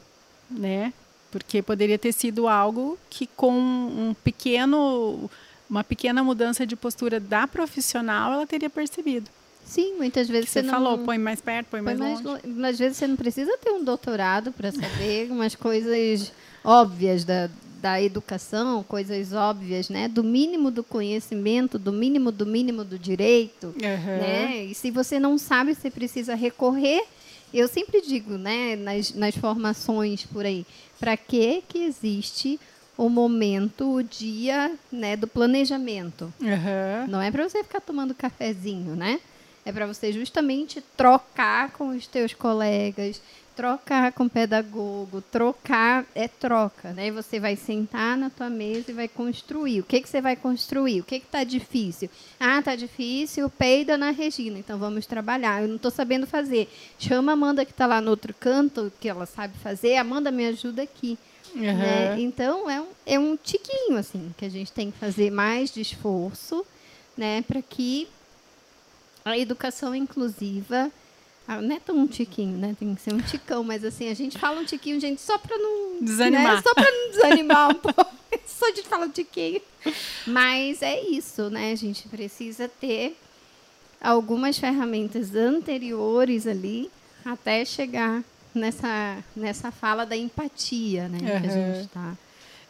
[0.49, 0.91] né?
[1.31, 5.29] Porque poderia ter sido algo que com um pequeno,
[5.69, 9.31] uma pequena mudança de postura da profissional, ela teria percebido.
[9.74, 12.41] Sim, muitas vezes Você você, não falou, põe mais perto, põe põe mais mais longe.
[12.47, 16.32] lo- às vezes você não precisa ter um doutorado para saber umas coisas
[16.63, 17.49] óbvias da,
[17.82, 20.07] da educação, coisas óbvias, né?
[20.07, 23.74] Do mínimo do conhecimento, do mínimo do mínimo do direito.
[23.84, 24.17] Aham.
[24.19, 24.65] né?
[24.65, 27.03] E se você não sabe, você precisa recorrer.
[27.53, 30.65] Eu sempre digo, né, nas, nas formações por aí,
[30.99, 32.59] para que que existe
[32.97, 36.34] o momento, o dia, né, do planejamento?
[36.41, 37.07] Aham.
[37.07, 39.19] Não é para você ficar tomando cafezinho, né?
[39.66, 43.22] É para você justamente trocar com os teus colegas,
[43.55, 47.11] trocar com o pedagogo, trocar é troca, né?
[47.11, 49.80] Você vai sentar na tua mesa e vai construir.
[49.80, 50.99] O que que você vai construir?
[50.99, 52.09] O que que tá difícil?
[52.39, 54.57] Ah, tá difícil, peida na Regina.
[54.59, 55.61] Então vamos trabalhar.
[55.61, 56.68] Eu não estou sabendo fazer.
[56.99, 59.95] Chama a Amanda que está lá no outro canto, que ela sabe fazer.
[59.97, 61.18] Amanda me ajuda aqui.
[61.55, 62.09] né?
[62.09, 62.20] Aham.
[62.20, 65.80] Então é um, é um tiquinho assim que a gente tem que fazer mais de
[65.82, 66.66] esforço,
[67.16, 68.07] né, para que
[69.26, 70.91] a educação inclusiva
[71.47, 72.76] ah, não é tão um tiquinho, né?
[72.80, 75.57] Tem que ser um ticão, mas assim, a gente fala um tiquinho, gente, só para
[75.57, 76.55] não Desanimar.
[76.55, 78.05] né, Só para não desanimar um pouco.
[78.47, 79.61] Só de falar um tiquinho.
[80.26, 81.74] Mas é isso, né?
[81.74, 83.17] A gente precisa ter
[83.99, 86.89] algumas ferramentas anteriores ali
[87.26, 88.24] até chegar
[88.55, 91.17] nessa, nessa fala da empatia, né?
[91.41, 92.17] Que a gente tá.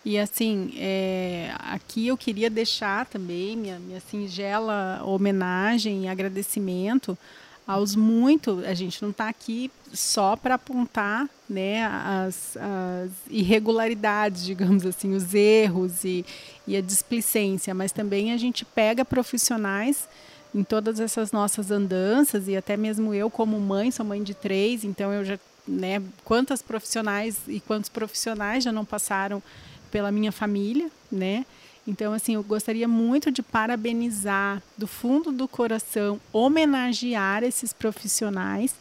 [0.06, 7.18] E assim, é, aqui eu queria deixar também minha, minha singela homenagem e agradecimento
[7.66, 8.62] aos muito.
[8.66, 15.34] A gente não está aqui só para apontar né, as, as irregularidades, digamos assim, os
[15.34, 16.26] erros e,
[16.68, 20.08] e a displicência, mas também a gente pega profissionais
[20.54, 24.84] em todas essas nossas andanças e até mesmo eu como mãe, sou mãe de três,
[24.84, 29.42] então eu já, né, quantas profissionais e quantos profissionais já não passaram
[29.94, 31.46] pela minha família, né?
[31.88, 38.74] Então, assim, eu gostaria muito de parabenizar do fundo do coração, homenagear esses profissionais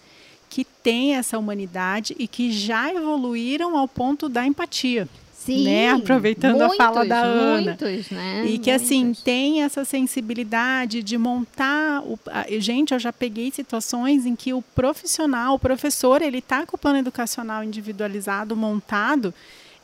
[0.49, 5.07] que têm essa humanidade e que já evoluíram ao ponto da empatia.
[5.35, 5.91] Sim, Né?
[5.91, 7.77] Aproveitando a fala da Ana.
[7.79, 8.47] Muitos, né?
[8.47, 9.23] E que assim Muitos.
[9.23, 12.01] tem essa sensibilidade de montar.
[12.05, 12.19] O,
[12.59, 16.79] gente, eu já peguei situações em que o profissional, o professor, ele está com o
[16.79, 19.35] plano educacional individualizado montado.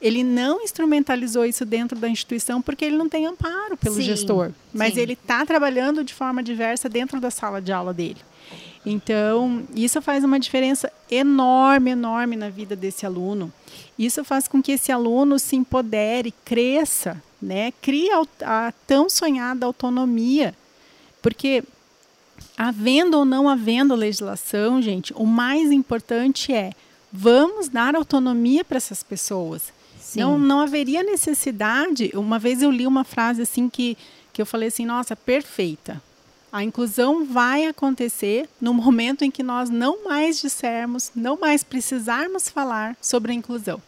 [0.00, 4.52] Ele não instrumentalizou isso dentro da instituição porque ele não tem amparo pelo Sim, gestor,
[4.72, 5.00] mas sim.
[5.00, 8.18] ele está trabalhando de forma diversa dentro da sala de aula dele.
[8.86, 13.52] Então, isso faz uma diferença enorme, enorme na vida desse aluno.
[13.98, 17.72] Isso faz com que esse aluno se empodere, cresça, né?
[17.82, 20.54] Crie a, a tão sonhada autonomia.
[21.20, 21.64] Porque,
[22.56, 26.70] havendo ou não havendo legislação, gente, o mais importante é
[27.12, 29.72] vamos dar autonomia para essas pessoas.
[30.08, 30.20] Sim.
[30.20, 32.10] Não, não haveria necessidade.
[32.14, 33.94] Uma vez eu li uma frase assim que,
[34.32, 36.02] que eu falei assim, nossa, perfeita.
[36.50, 42.48] A inclusão vai acontecer no momento em que nós não mais dissermos, não mais precisarmos
[42.48, 43.82] falar sobre a inclusão.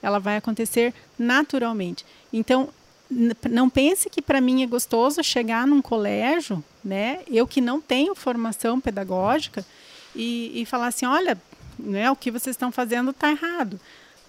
[0.00, 2.06] Ela vai acontecer naturalmente.
[2.32, 2.68] Então,
[3.50, 7.22] não pense que para mim é gostoso chegar num colégio, né?
[7.26, 9.66] Eu que não tenho formação pedagógica
[10.14, 11.36] e, e falar assim, olha,
[11.76, 13.80] né, o que vocês estão fazendo está errado.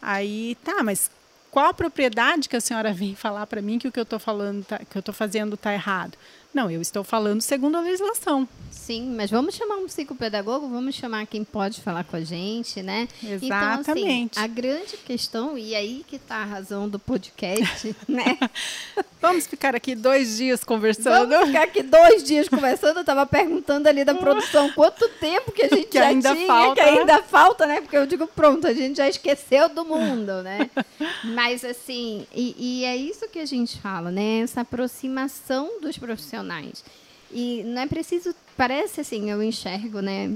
[0.01, 1.11] Aí, tá, mas
[1.51, 4.19] qual a propriedade que a senhora vem falar para mim que o que eu estou
[4.19, 6.17] falando, tá, que eu estou fazendo está errado?
[6.57, 8.49] Não, eu estou falando segundo a legislação.
[8.71, 13.07] Sim, mas vamos chamar um psicopedagogo, vamos chamar quem pode falar com a gente, né?
[13.21, 13.45] Exatamente.
[13.45, 18.39] Então, assim, a grande questão, e aí que está a razão do podcast, né?
[19.21, 21.29] vamos ficar aqui dois dias conversando.
[21.29, 22.97] Vamos ficar aqui dois dias conversando.
[22.97, 26.47] Eu estava perguntando ali da produção quanto tempo que a gente que já ainda tinha,
[26.47, 26.81] falta.
[26.81, 27.81] que ainda falta, né?
[27.81, 30.69] Porque eu digo, pronto, a gente já esqueceu do mundo, né?
[31.23, 34.39] Mas assim, e, e é isso que a gente fala, né?
[34.39, 36.83] Essa aproximação dos profissionais profissionais.
[37.31, 40.33] E não é preciso, parece assim, eu enxergo, né,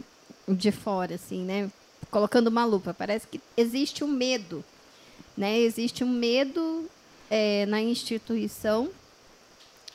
[0.47, 1.71] de fora, assim, né,
[2.09, 4.63] colocando uma lupa, parece que existe um medo,
[5.37, 6.85] né, existe um medo
[7.29, 8.89] é, na instituição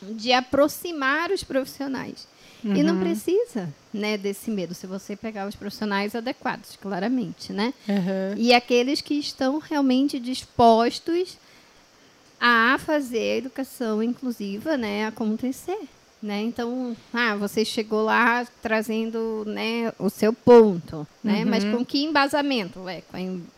[0.02, 2.26] de aproximar os profissionais.
[2.64, 2.74] Uhum.
[2.74, 3.00] E não uhum.
[3.00, 7.74] precisa, né, desse medo, se você pegar os profissionais adequados, claramente, né?
[7.86, 8.34] Uhum.
[8.38, 11.36] E aqueles que estão realmente dispostos
[12.40, 15.86] a fazer a educação inclusiva, né, acontecer.
[16.22, 16.42] Né?
[16.42, 21.44] Então, ah, você chegou lá trazendo né, o seu ponto, né?
[21.44, 21.50] Uhum.
[21.50, 22.88] Mas com que embasamento?
[22.88, 23.02] É,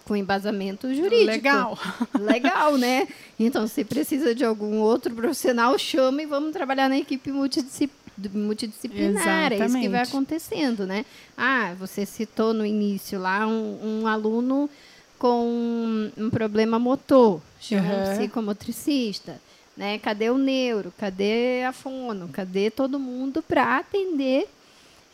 [0.05, 1.27] com, embasamento jurídico.
[1.27, 1.79] Legal.
[2.19, 3.07] Legal, né?
[3.39, 9.23] Então, se precisa de algum outro profissional, chama e vamos trabalhar na equipe multidisciplinar.
[9.23, 9.63] Exatamente.
[9.63, 11.07] É isso que vai acontecendo, né?
[11.37, 14.69] Ah, você citou no início lá um, um aluno
[15.17, 18.13] com um problema motor, chama uhum.
[18.13, 19.41] um psicomotricista.
[19.79, 19.97] Né?
[20.01, 20.93] Cadê o neuro?
[20.99, 22.29] Cadê a fono?
[22.31, 24.49] Cadê todo mundo para atender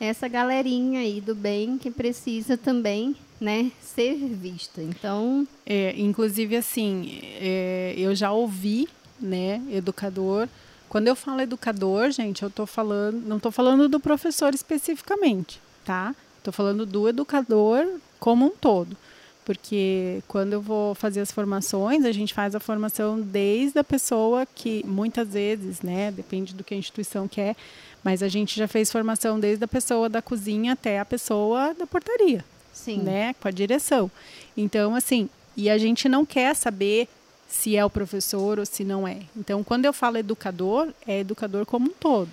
[0.00, 4.80] essa galerinha aí do bem que precisa também né, ser vista?
[4.80, 8.88] Então, é, inclusive assim, é, eu já ouvi,
[9.20, 10.48] né, educador.
[10.88, 16.14] Quando eu falo educador, gente, eu tô falando, não estou falando do professor especificamente, tá?
[16.38, 17.86] Estou falando do educador
[18.18, 18.96] como um todo
[19.44, 24.46] porque quando eu vou fazer as formações, a gente faz a formação desde a pessoa
[24.46, 27.54] que, muitas vezes, né, depende do que a instituição quer,
[28.02, 31.86] mas a gente já fez formação desde a pessoa da cozinha até a pessoa da
[31.86, 32.98] portaria, Sim.
[32.98, 34.10] né, com a direção.
[34.56, 37.06] Então, assim, e a gente não quer saber
[37.46, 39.18] se é o professor ou se não é.
[39.36, 42.30] Então, quando eu falo educador, é educador como um todo.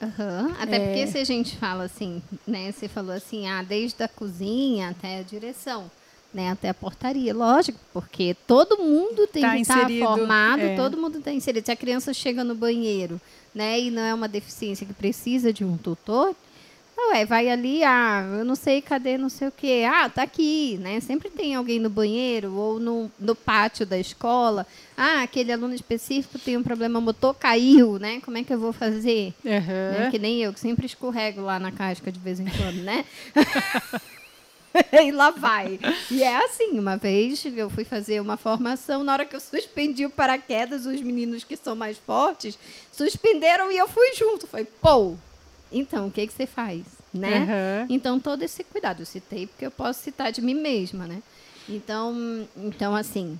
[0.00, 0.54] Uhum.
[0.60, 0.86] Até é...
[0.86, 2.70] porque se a gente fala assim, né?
[2.70, 5.90] Você falou assim, ah, desde a cozinha até a direção
[6.38, 10.76] né, até a portaria, lógico, porque todo mundo tem tá que estar formado, é.
[10.76, 11.66] todo mundo está inserido.
[11.66, 13.20] Se a criança chega no banheiro,
[13.52, 16.36] né, e não é uma deficiência que precisa de um tutor,
[16.96, 20.78] ué, vai ali, ah, eu não sei cadê, não sei o quê, ah, tá aqui,
[20.80, 21.00] né?
[21.00, 24.64] Sempre tem alguém no banheiro ou no, no pátio da escola.
[24.96, 28.20] Ah, aquele aluno específico tem um problema motor, caiu, né?
[28.24, 29.34] Como é que eu vou fazer?
[29.44, 29.50] Uhum.
[29.50, 30.08] Né?
[30.10, 33.04] Que nem eu, que sempre escorrego lá na casca de vez em quando, né?
[34.92, 35.78] e lá vai.
[36.10, 40.04] E é assim, uma vez eu fui fazer uma formação, na hora que eu suspendi
[40.06, 42.58] o paraquedas, os meninos que são mais fortes
[42.92, 44.46] suspenderam e eu fui junto.
[44.46, 45.16] Foi, pô,
[45.70, 46.84] então, o que, que você faz?
[47.12, 47.40] Né?
[47.40, 47.86] Uhum.
[47.88, 49.00] Então, todo esse cuidado.
[49.02, 51.22] Eu citei porque eu posso citar de mim mesma, né?
[51.68, 53.38] Então, então assim,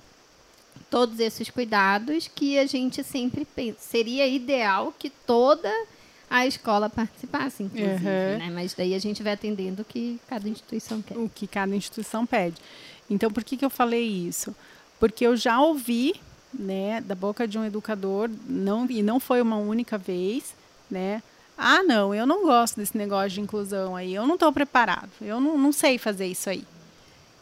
[0.89, 3.79] todos esses cuidados que a gente sempre pensa.
[3.79, 5.71] Seria ideal que toda
[6.29, 8.37] a escola participasse, inclusive, uhum.
[8.37, 8.51] né?
[8.53, 11.17] Mas daí a gente vai atendendo o que cada instituição quer.
[11.17, 12.57] O que cada instituição pede.
[13.09, 14.55] Então, por que, que eu falei isso?
[14.99, 16.13] Porque eu já ouvi,
[16.53, 20.53] né, da boca de um educador, não, e não foi uma única vez,
[20.89, 21.23] né?
[21.57, 25.41] Ah, não, eu não gosto desse negócio de inclusão aí, eu não estou preparado, eu
[25.41, 26.63] não, não sei fazer isso aí.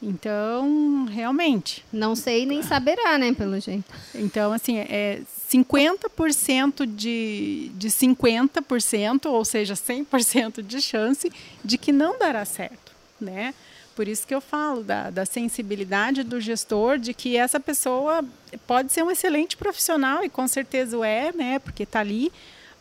[0.02, 1.84] Então, realmente.
[1.92, 3.86] Não sei nem saberá, né, pelo jeito.
[4.14, 11.32] Então, assim, é 50% de, de 50%, ou seja, 100% de chance
[11.64, 13.54] de que não dará certo, né?
[13.96, 18.24] Por isso que eu falo da, da sensibilidade do gestor, de que essa pessoa
[18.68, 21.58] pode ser um excelente profissional, e com certeza o é, né?
[21.58, 22.32] Porque está ali,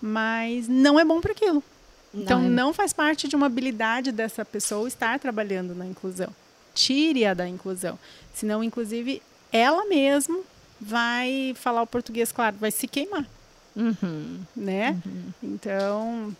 [0.03, 1.64] mas não é bom para aquilo.
[2.12, 2.51] Então, não, é...
[2.51, 6.31] não faz parte de uma habilidade dessa pessoa estar trabalhando na inclusão
[6.77, 7.99] tire-a da inclusão.
[8.35, 10.39] Senão, inclusive, ela mesma
[10.79, 13.27] vai falar o português, claro, vai se queimar.
[13.74, 14.41] Uhum.
[14.55, 14.91] Né?
[15.05, 15.33] Uhum.
[15.43, 16.37] Então,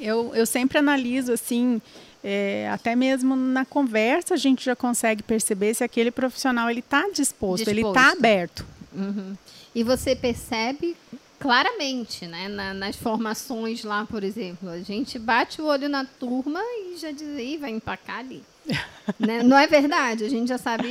[0.00, 1.80] eu, eu sempre analiso assim,
[2.24, 7.02] é, até mesmo na conversa a gente já consegue perceber se aquele profissional ele está
[7.08, 8.66] disposto, disposto, ele está aberto.
[8.94, 9.34] Uhum.
[9.74, 10.96] E você percebe
[11.38, 12.48] claramente, né?
[12.48, 14.68] Na, nas formações lá, por exemplo.
[14.68, 18.42] A gente bate o olho na turma e já diz, aí vai empacar ali.
[19.18, 19.42] né?
[19.42, 20.24] Não é verdade?
[20.24, 20.88] A gente já sabe,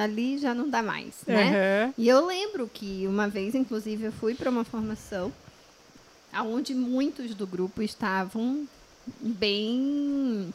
[0.00, 1.86] ali já não dá mais, né?
[1.86, 1.94] Uhum.
[1.98, 5.32] E eu lembro que uma vez, inclusive, eu fui para uma formação
[6.44, 8.66] onde muitos do grupo estavam
[9.20, 10.52] bem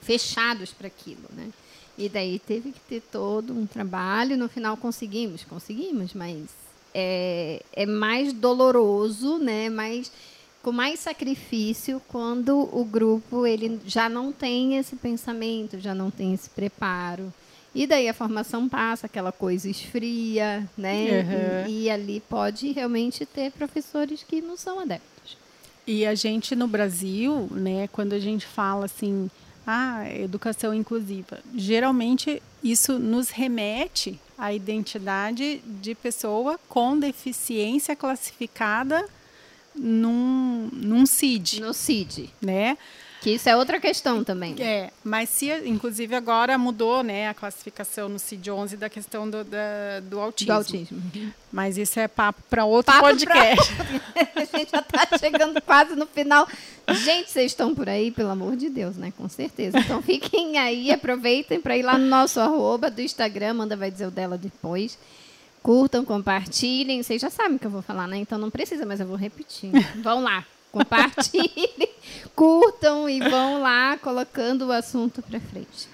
[0.00, 1.50] fechados para aquilo, né?
[1.98, 4.36] E daí teve que ter todo um trabalho.
[4.36, 6.44] No final conseguimos, conseguimos, mas
[6.94, 9.68] é, é mais doloroso, né?
[9.68, 10.12] Mais,
[10.66, 16.34] com mais sacrifício quando o grupo ele já não tem esse pensamento, já não tem
[16.34, 17.32] esse preparo.
[17.72, 21.22] E daí a formação passa, aquela coisa esfria, né?
[21.22, 21.70] Uhum.
[21.70, 25.36] E, e ali pode realmente ter professores que não são adeptos.
[25.86, 29.30] E a gente no Brasil, né, quando a gente fala assim,
[29.64, 31.38] ah, educação inclusiva.
[31.54, 39.08] Geralmente isso nos remete à identidade de pessoa com deficiência classificada
[39.76, 41.60] num, num CID.
[41.60, 42.30] No CID.
[42.40, 42.76] Né?
[43.20, 44.54] Que isso é outra questão também.
[44.60, 50.00] É, mas se, inclusive agora mudou né, a classificação no CID-11 da questão do, da,
[50.02, 50.52] do autismo.
[50.52, 51.02] Do autismo.
[51.50, 53.74] Mas isso é papo para outro papo podcast.
[53.74, 54.42] Pra...
[54.42, 56.46] a gente já está chegando quase no final.
[56.88, 59.12] Gente, vocês estão por aí, pelo amor de Deus, né?
[59.16, 59.76] Com certeza.
[59.78, 64.06] Então fiquem aí, aproveitem para ir lá no nosso arroba do Instagram, Manda vai dizer
[64.06, 64.96] o dela depois.
[65.66, 67.02] Curtam, compartilhem.
[67.02, 68.16] Vocês já sabem o que eu vou falar, né?
[68.18, 69.72] Então não precisa, mas eu vou repetir.
[70.00, 71.88] Vão lá compartilhem,
[72.36, 75.88] curtam e vão lá colocando o assunto para frente.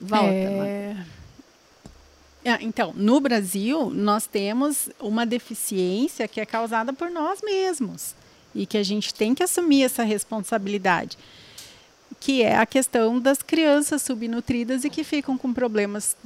[0.00, 0.96] Volta, é...
[2.44, 8.14] Ah, então, no Brasil, nós temos uma deficiência que é causada por nós mesmos
[8.54, 11.18] e que a gente tem que assumir essa responsabilidade,
[12.22, 16.16] que é a questão das crianças subnutridas e que ficam com problemas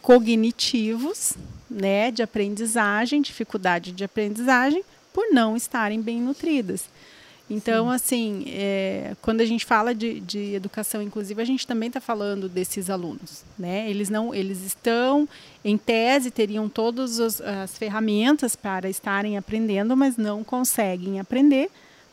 [0.00, 1.32] cognitivos,
[1.68, 6.84] né, de aprendizagem, dificuldade de aprendizagem, por não estarem bem nutridas.
[7.50, 7.94] Então, Sim.
[7.94, 12.48] assim, é, quando a gente fala de, de, educação inclusiva, a gente também está falando
[12.48, 13.90] desses alunos, né?
[13.90, 15.28] Eles não, eles estão,
[15.64, 21.68] em tese, teriam todas as ferramentas para estarem aprendendo, mas não conseguem aprender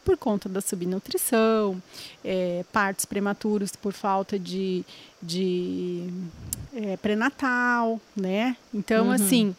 [0.08, 1.84] por conta da subnutrição,
[2.24, 4.86] é, partos prematuros por falta de,
[5.22, 6.08] de
[6.74, 8.56] é, pré-natal, né?
[8.74, 9.12] Então, uhum.
[9.12, 9.54] assim,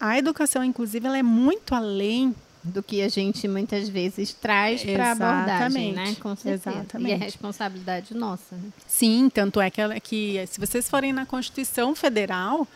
[0.00, 5.08] a educação inclusiva ela é muito além do que a gente muitas vezes traz para
[5.08, 6.16] a abordagem, né?
[6.18, 6.70] Com certeza.
[6.70, 7.10] Exatamente.
[7.10, 8.56] E é responsabilidade nossa.
[8.56, 8.70] Né?
[8.86, 12.66] Sim, tanto é que, ela, que se vocês forem na Constituição Federal,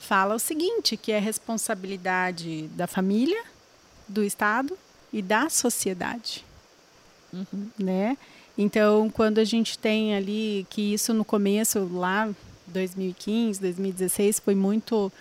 [0.00, 3.40] fala o seguinte, que é responsabilidade da família,
[4.08, 4.76] do Estado
[5.12, 6.45] e da sociedade.
[7.32, 7.68] Uhum.
[7.78, 8.16] Né?
[8.56, 12.28] Então, quando a gente tem ali que isso no começo, lá
[12.68, 15.12] 2015, 2016, foi muito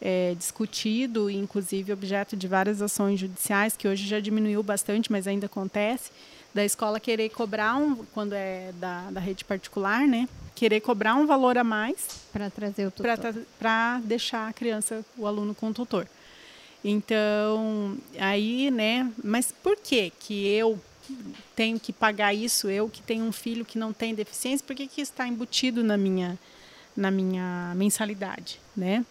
[0.00, 5.46] é, discutido, inclusive objeto de várias ações judiciais, que hoje já diminuiu bastante, mas ainda
[5.46, 6.10] acontece,
[6.54, 10.28] da escola querer cobrar, um, quando é da, da rede particular, né?
[10.54, 13.18] Querer cobrar um valor a mais para trazer o tutor.
[13.58, 16.06] Para deixar a criança, o aluno com o tutor.
[16.84, 19.10] Então, aí, né?
[19.22, 20.78] Mas por que que eu
[21.54, 22.68] tenho que pagar isso?
[22.68, 25.96] Eu que tenho um filho que não tem deficiência, por que, que está embutido na
[25.96, 26.38] minha,
[26.96, 29.04] na minha mensalidade, né?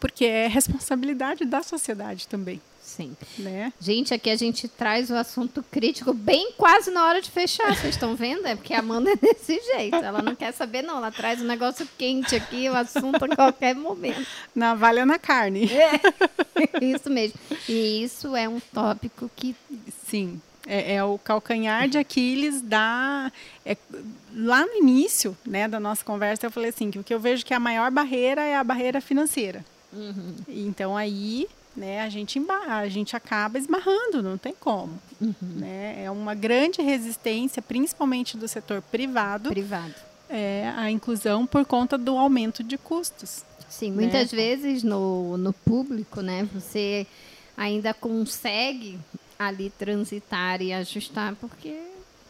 [0.00, 2.60] porque é responsabilidade da sociedade também.
[2.80, 3.14] Sim.
[3.38, 3.70] Né?
[3.78, 7.76] Gente, aqui a gente traz o assunto crítico bem quase na hora de fechar.
[7.76, 8.46] Vocês estão vendo?
[8.46, 9.96] É porque a Amanda é desse jeito.
[9.96, 10.96] Ela não quer saber, não.
[10.96, 14.26] Ela traz um negócio quente aqui, o assunto a qualquer momento.
[14.54, 15.68] Navalha na carne.
[15.70, 17.38] É, isso mesmo.
[17.68, 19.54] E isso é um tópico que.
[20.06, 20.40] Sim.
[20.70, 23.32] É, é, o calcanhar de Aquiles da.
[23.64, 23.74] É,
[24.34, 27.44] lá no início né, da nossa conversa, eu falei assim: que o que eu vejo
[27.44, 29.64] que a maior barreira é a barreira financeira.
[29.90, 30.34] Uhum.
[30.46, 34.98] Então aí né, a, gente a gente acaba esbarrando, não tem como.
[35.20, 35.34] Uhum.
[35.40, 36.04] Né?
[36.04, 39.94] É uma grande resistência, principalmente do setor privado, privado.
[40.28, 43.42] É, a inclusão por conta do aumento de custos.
[43.70, 44.02] Sim, né?
[44.02, 47.06] muitas vezes no, no público, né, você
[47.56, 48.98] ainda consegue
[49.38, 51.78] ali transitar e ajustar, porque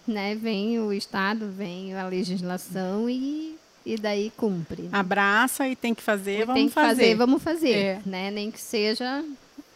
[0.07, 3.57] né, vem o Estado, vem a legislação e
[3.89, 4.83] e daí cumpre.
[4.83, 4.91] Né?
[4.93, 7.03] Abraça e tem que fazer, vamos tem que fazer.
[7.03, 8.01] fazer vamos fazer, é.
[8.05, 8.31] né?
[8.31, 9.25] Nem que seja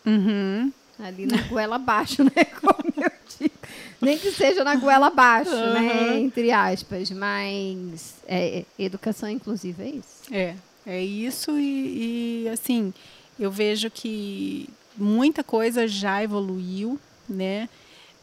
[0.05, 0.71] uhum.
[0.99, 2.45] ali na goela abaixo, né?
[2.61, 3.55] Como eu digo.
[4.01, 5.73] Nem que seja na goela abaixo, uhum.
[5.73, 6.21] né?
[6.21, 7.11] Entre aspas.
[7.11, 10.23] Mas é, educação inclusiva é isso.
[10.31, 10.55] É,
[10.87, 12.93] é isso e, e assim,
[13.41, 17.69] eu vejo que muita coisa já evoluiu, né?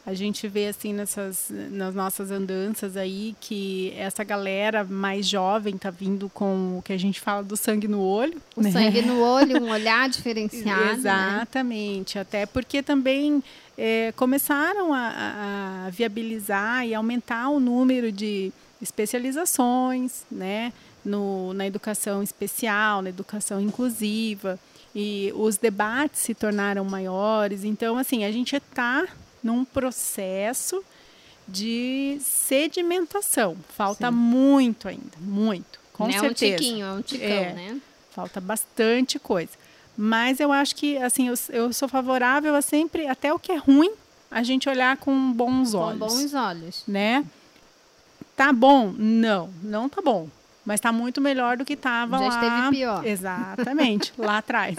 [0.04, 5.90] A gente vê assim nessas nas nossas andanças aí que essa galera mais jovem tá
[5.90, 8.40] vindo com o que a gente fala do sangue no olho.
[8.56, 8.70] O né?
[8.70, 10.84] sangue no olho, um olhar diferenciado.
[10.84, 10.92] né?
[10.94, 12.18] Exatamente.
[12.18, 13.42] Até porque também
[13.76, 20.72] é, começaram a, a viabilizar e aumentar o número de especializações, né?
[21.04, 24.58] No, na educação especial, na educação inclusiva,
[24.94, 27.64] e os debates se tornaram maiores.
[27.64, 29.06] Então, assim, a gente está
[29.42, 30.82] num processo
[31.46, 33.56] de sedimentação.
[33.76, 34.16] Falta Sim.
[34.16, 36.56] muito ainda, muito, com Não é um certeza.
[36.58, 37.52] tiquinho, é um ticão, É.
[37.52, 37.80] né?
[38.10, 39.50] Falta bastante coisa.
[39.96, 43.56] Mas eu acho que, assim, eu, eu sou favorável a sempre, até o que é
[43.56, 43.92] ruim,
[44.30, 45.98] a gente olhar com bons Com olhos.
[45.98, 46.82] bons olhos.
[46.86, 47.24] Né?
[48.36, 48.94] Tá bom?
[48.96, 50.28] Não, não tá bom.
[50.70, 52.28] Mas tá muito melhor do que tava Já lá.
[52.46, 53.04] esteve pior.
[53.04, 54.76] Exatamente, lá atrás.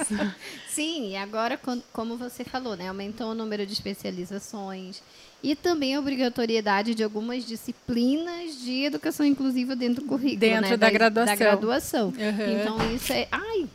[0.69, 1.59] Sim, e agora,
[1.91, 5.03] como você falou, né, aumentou o número de especializações
[5.43, 10.77] e também a obrigatoriedade de algumas disciplinas de educação inclusiva dentro do currículo, Dentro né,
[10.77, 11.25] da das- graduação.
[11.25, 12.05] Da graduação.
[12.07, 12.59] Uhum.
[12.61, 13.67] Então isso é, ai,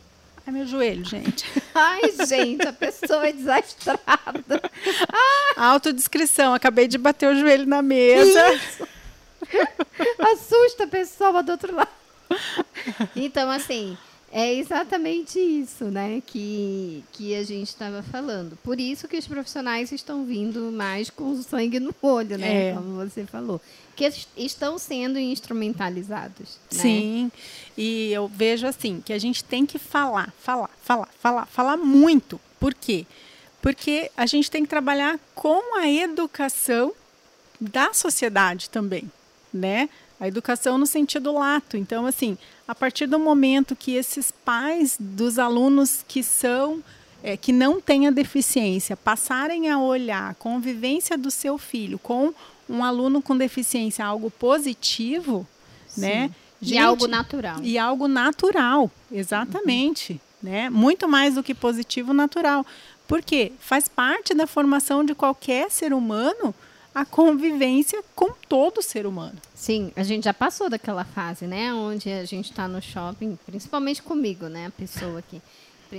[0.47, 1.45] Ai, meu joelho, gente.
[1.75, 4.63] ai, gente, a pessoa é desastrada.
[5.57, 6.55] Autodescrição.
[6.55, 8.41] Acabei de bater o joelho na mesa.
[10.33, 11.89] Assusta a pessoa do outro lado.
[13.15, 13.97] Então, assim,
[14.33, 18.57] é exatamente isso, né, que, que a gente estava falando.
[18.63, 22.75] Por isso que os profissionais estão vindo mais com o sangue no olho, né, É.
[22.75, 23.61] como você falou.
[23.95, 26.59] Que es- estão sendo instrumentalizados.
[26.73, 26.79] né?
[26.83, 27.33] Sim.
[27.77, 32.39] E eu vejo assim, que a gente tem que falar, falar, falar, falar, falar muito.
[32.61, 33.07] Por quê?
[33.63, 36.93] Porque a gente tem que trabalhar com a educação
[37.61, 39.11] da sociedade também,
[39.53, 39.89] né?
[40.19, 41.77] A educação no sentido lato.
[41.77, 46.83] Então, assim, a partir do momento que esses pais dos alunos que são
[47.23, 52.33] é, que não têm a deficiência passarem a olhar a convivência do seu filho com
[52.69, 55.47] um aluno com deficiência algo positivo,
[55.97, 56.31] né?
[56.61, 57.59] E Gente, algo natural.
[57.63, 60.71] e algo natural, exatamente, né?
[60.71, 62.65] Muito mais do que positivo, natural.
[63.07, 66.55] Porque faz parte da formação de qualquer ser humano
[66.97, 69.37] a convivência com todo ser humano.
[69.55, 71.71] Sim, a gente já passou daquela fase, né?
[71.75, 74.69] Onde a gente está no shopping, principalmente comigo, né?
[74.69, 75.43] A pessoa aqui.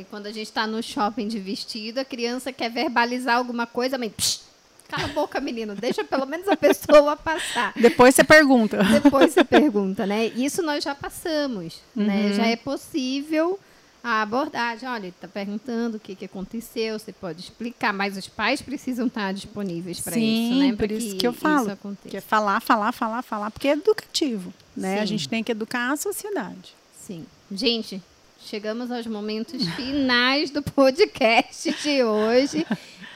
[0.10, 4.12] Quando a gente está no shopping de vestido, a criança quer verbalizar alguma coisa, mas
[4.12, 4.40] psh,
[4.88, 7.74] cala a boca, menino, deixa pelo menos a pessoa passar.
[7.80, 8.84] Depois você pergunta.
[8.84, 10.26] Depois você pergunta, né?
[10.36, 12.30] Isso nós já passamos, né?
[12.30, 12.34] Uhum.
[12.34, 13.60] Já é possível
[14.08, 14.88] a abordagem.
[14.88, 19.08] Olha, ele está perguntando o que, que aconteceu, você pode explicar, mas os pais precisam
[19.08, 20.70] estar disponíveis para isso, né?
[20.70, 21.78] por Pra isso que eu falo.
[22.08, 25.02] Que é falar, falar, falar, falar, porque é educativo, né?
[25.02, 26.74] A gente tem que educar a sociedade.
[26.98, 27.26] Sim.
[27.52, 28.02] Gente,
[28.40, 32.66] chegamos aos momentos finais do podcast de hoje,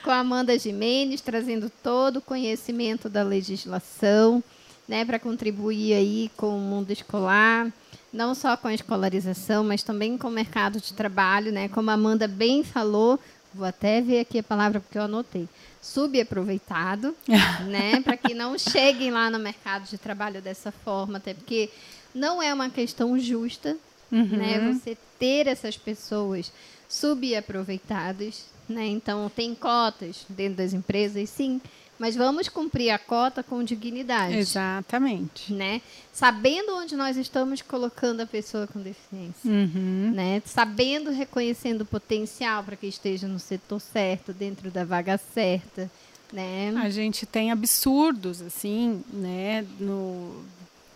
[0.03, 4.43] com a Amanda Jimenez trazendo todo o conhecimento da legislação,
[4.87, 7.71] né, para contribuir aí com o mundo escolar,
[8.11, 11.69] não só com a escolarização, mas também com o mercado de trabalho, né?
[11.69, 13.19] Como a Amanda bem falou,
[13.53, 15.47] vou até ver aqui a palavra porque eu anotei.
[15.81, 17.15] Subaproveitado,
[17.67, 18.01] né?
[18.01, 21.69] Para que não cheguem lá no mercado de trabalho dessa forma, até porque
[22.13, 23.77] não é uma questão justa,
[24.11, 24.73] né?
[24.73, 26.51] Você ter essas pessoas
[26.89, 28.85] subaproveitadas, né?
[28.87, 31.61] Então tem cotas dentro das empresas, sim,
[32.01, 35.53] mas vamos cumprir a cota com dignidade, Exatamente.
[35.53, 35.81] né?
[36.11, 40.11] Sabendo onde nós estamos colocando a pessoa com deficiência, Uhum.
[40.11, 40.41] né?
[40.43, 45.91] Sabendo, reconhecendo o potencial para que esteja no setor certo, dentro da vaga certa,
[46.33, 46.73] né?
[46.81, 49.63] A gente tem absurdos, assim, né?
[49.79, 50.43] No,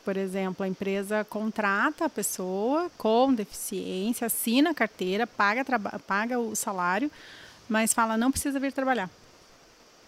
[0.03, 5.64] por exemplo, a empresa contrata a pessoa com deficiência, assina a carteira, paga,
[6.07, 7.11] paga o salário,
[7.69, 9.07] mas fala não precisa vir trabalhar,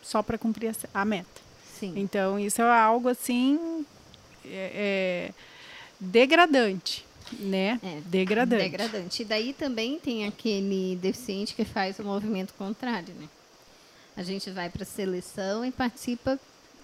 [0.08, 1.42] só para cumprir a, meta.
[1.80, 1.94] Sim.
[1.98, 3.86] Então, isso é algo assim
[4.46, 5.34] é- é
[6.00, 7.06] degradante,
[7.40, 7.80] né?
[7.84, 8.64] É, Degradante.
[8.64, 9.22] Degradante.
[9.22, 13.28] E daí também tem aquele deficiente que faz o movimento contrário, né?
[14.16, 16.40] A gente vai para a seleção e participa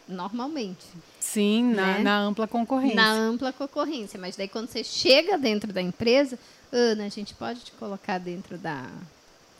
[0.07, 0.85] normalmente,
[1.19, 2.03] Sim, na, Né?
[2.03, 2.95] na ampla concorrência.
[2.95, 4.19] na ampla concorrência.
[4.19, 6.37] Mas daí quando você chega dentro da empresa,
[6.71, 8.85] Ana, a gente pode te colocar dentro da,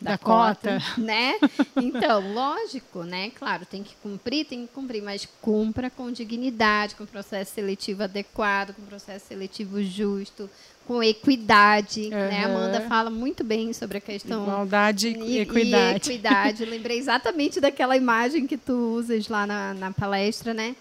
[0.04, 0.78] Da cota.
[0.98, 1.34] né?
[1.76, 3.30] Então, lógico, né?
[3.30, 8.74] Claro, tem que cumprir, tem que cumprir, mas cumpra com dignidade, com processo seletivo adequado,
[8.74, 10.48] com processo seletivo justo,
[10.86, 12.44] com equidade, né?
[12.44, 12.56] A Aham.
[12.56, 16.10] Amanda fala muito bem sobre a questão Igualdade e equidade.
[16.10, 16.64] E equidade.
[16.66, 20.76] Lembrei exatamente daquela imagem que tu usas lá na, na palestra, né?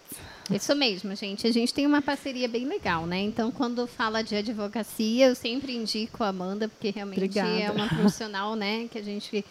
[0.52, 1.46] Isso mesmo, gente.
[1.46, 3.20] A gente tem uma parceria bem legal, né?
[3.20, 7.50] Então, quando fala de advocacia, eu sempre indico a Amanda, porque realmente Obrigada.
[7.50, 9.44] é uma profissional, né, que a gente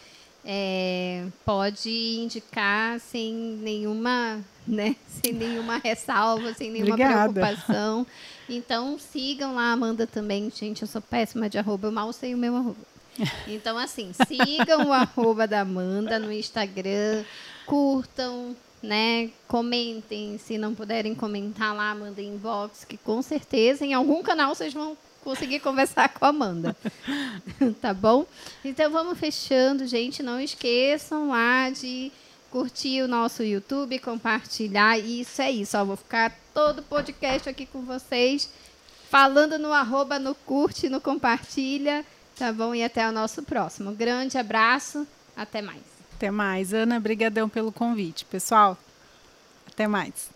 [0.48, 7.32] é, pode indicar sem nenhuma, né, sem nenhuma ressalva, sem nenhuma Obrigada.
[7.32, 8.06] preocupação.
[8.48, 10.82] Então sigam lá a Amanda também, gente.
[10.82, 12.96] Eu sou péssima de arroba, eu mal sei o meu arroba.
[13.48, 17.24] Então, assim, sigam o arroba da Amanda no Instagram,
[17.64, 19.30] curtam, né?
[19.48, 20.36] Comentem.
[20.36, 24.98] Se não puderem comentar lá, mandem inbox, que com certeza em algum canal vocês vão
[25.26, 26.76] conseguir conversar com a Amanda.
[27.82, 28.24] tá bom?
[28.64, 30.22] Então vamos fechando, gente.
[30.22, 32.12] Não esqueçam lá de
[32.48, 34.96] curtir o nosso YouTube, compartilhar.
[34.96, 35.76] Isso é isso.
[35.76, 38.48] Ó, vou ficar todo podcast aqui com vocês,
[39.10, 42.04] falando no arroba, no curte, no compartilha.
[42.36, 42.72] Tá bom?
[42.72, 43.90] E até o nosso próximo.
[43.90, 45.04] Grande abraço.
[45.36, 45.82] Até mais.
[46.14, 46.72] Até mais.
[46.72, 48.24] Ana, brigadão pelo convite.
[48.26, 48.78] Pessoal,
[49.66, 50.35] até mais.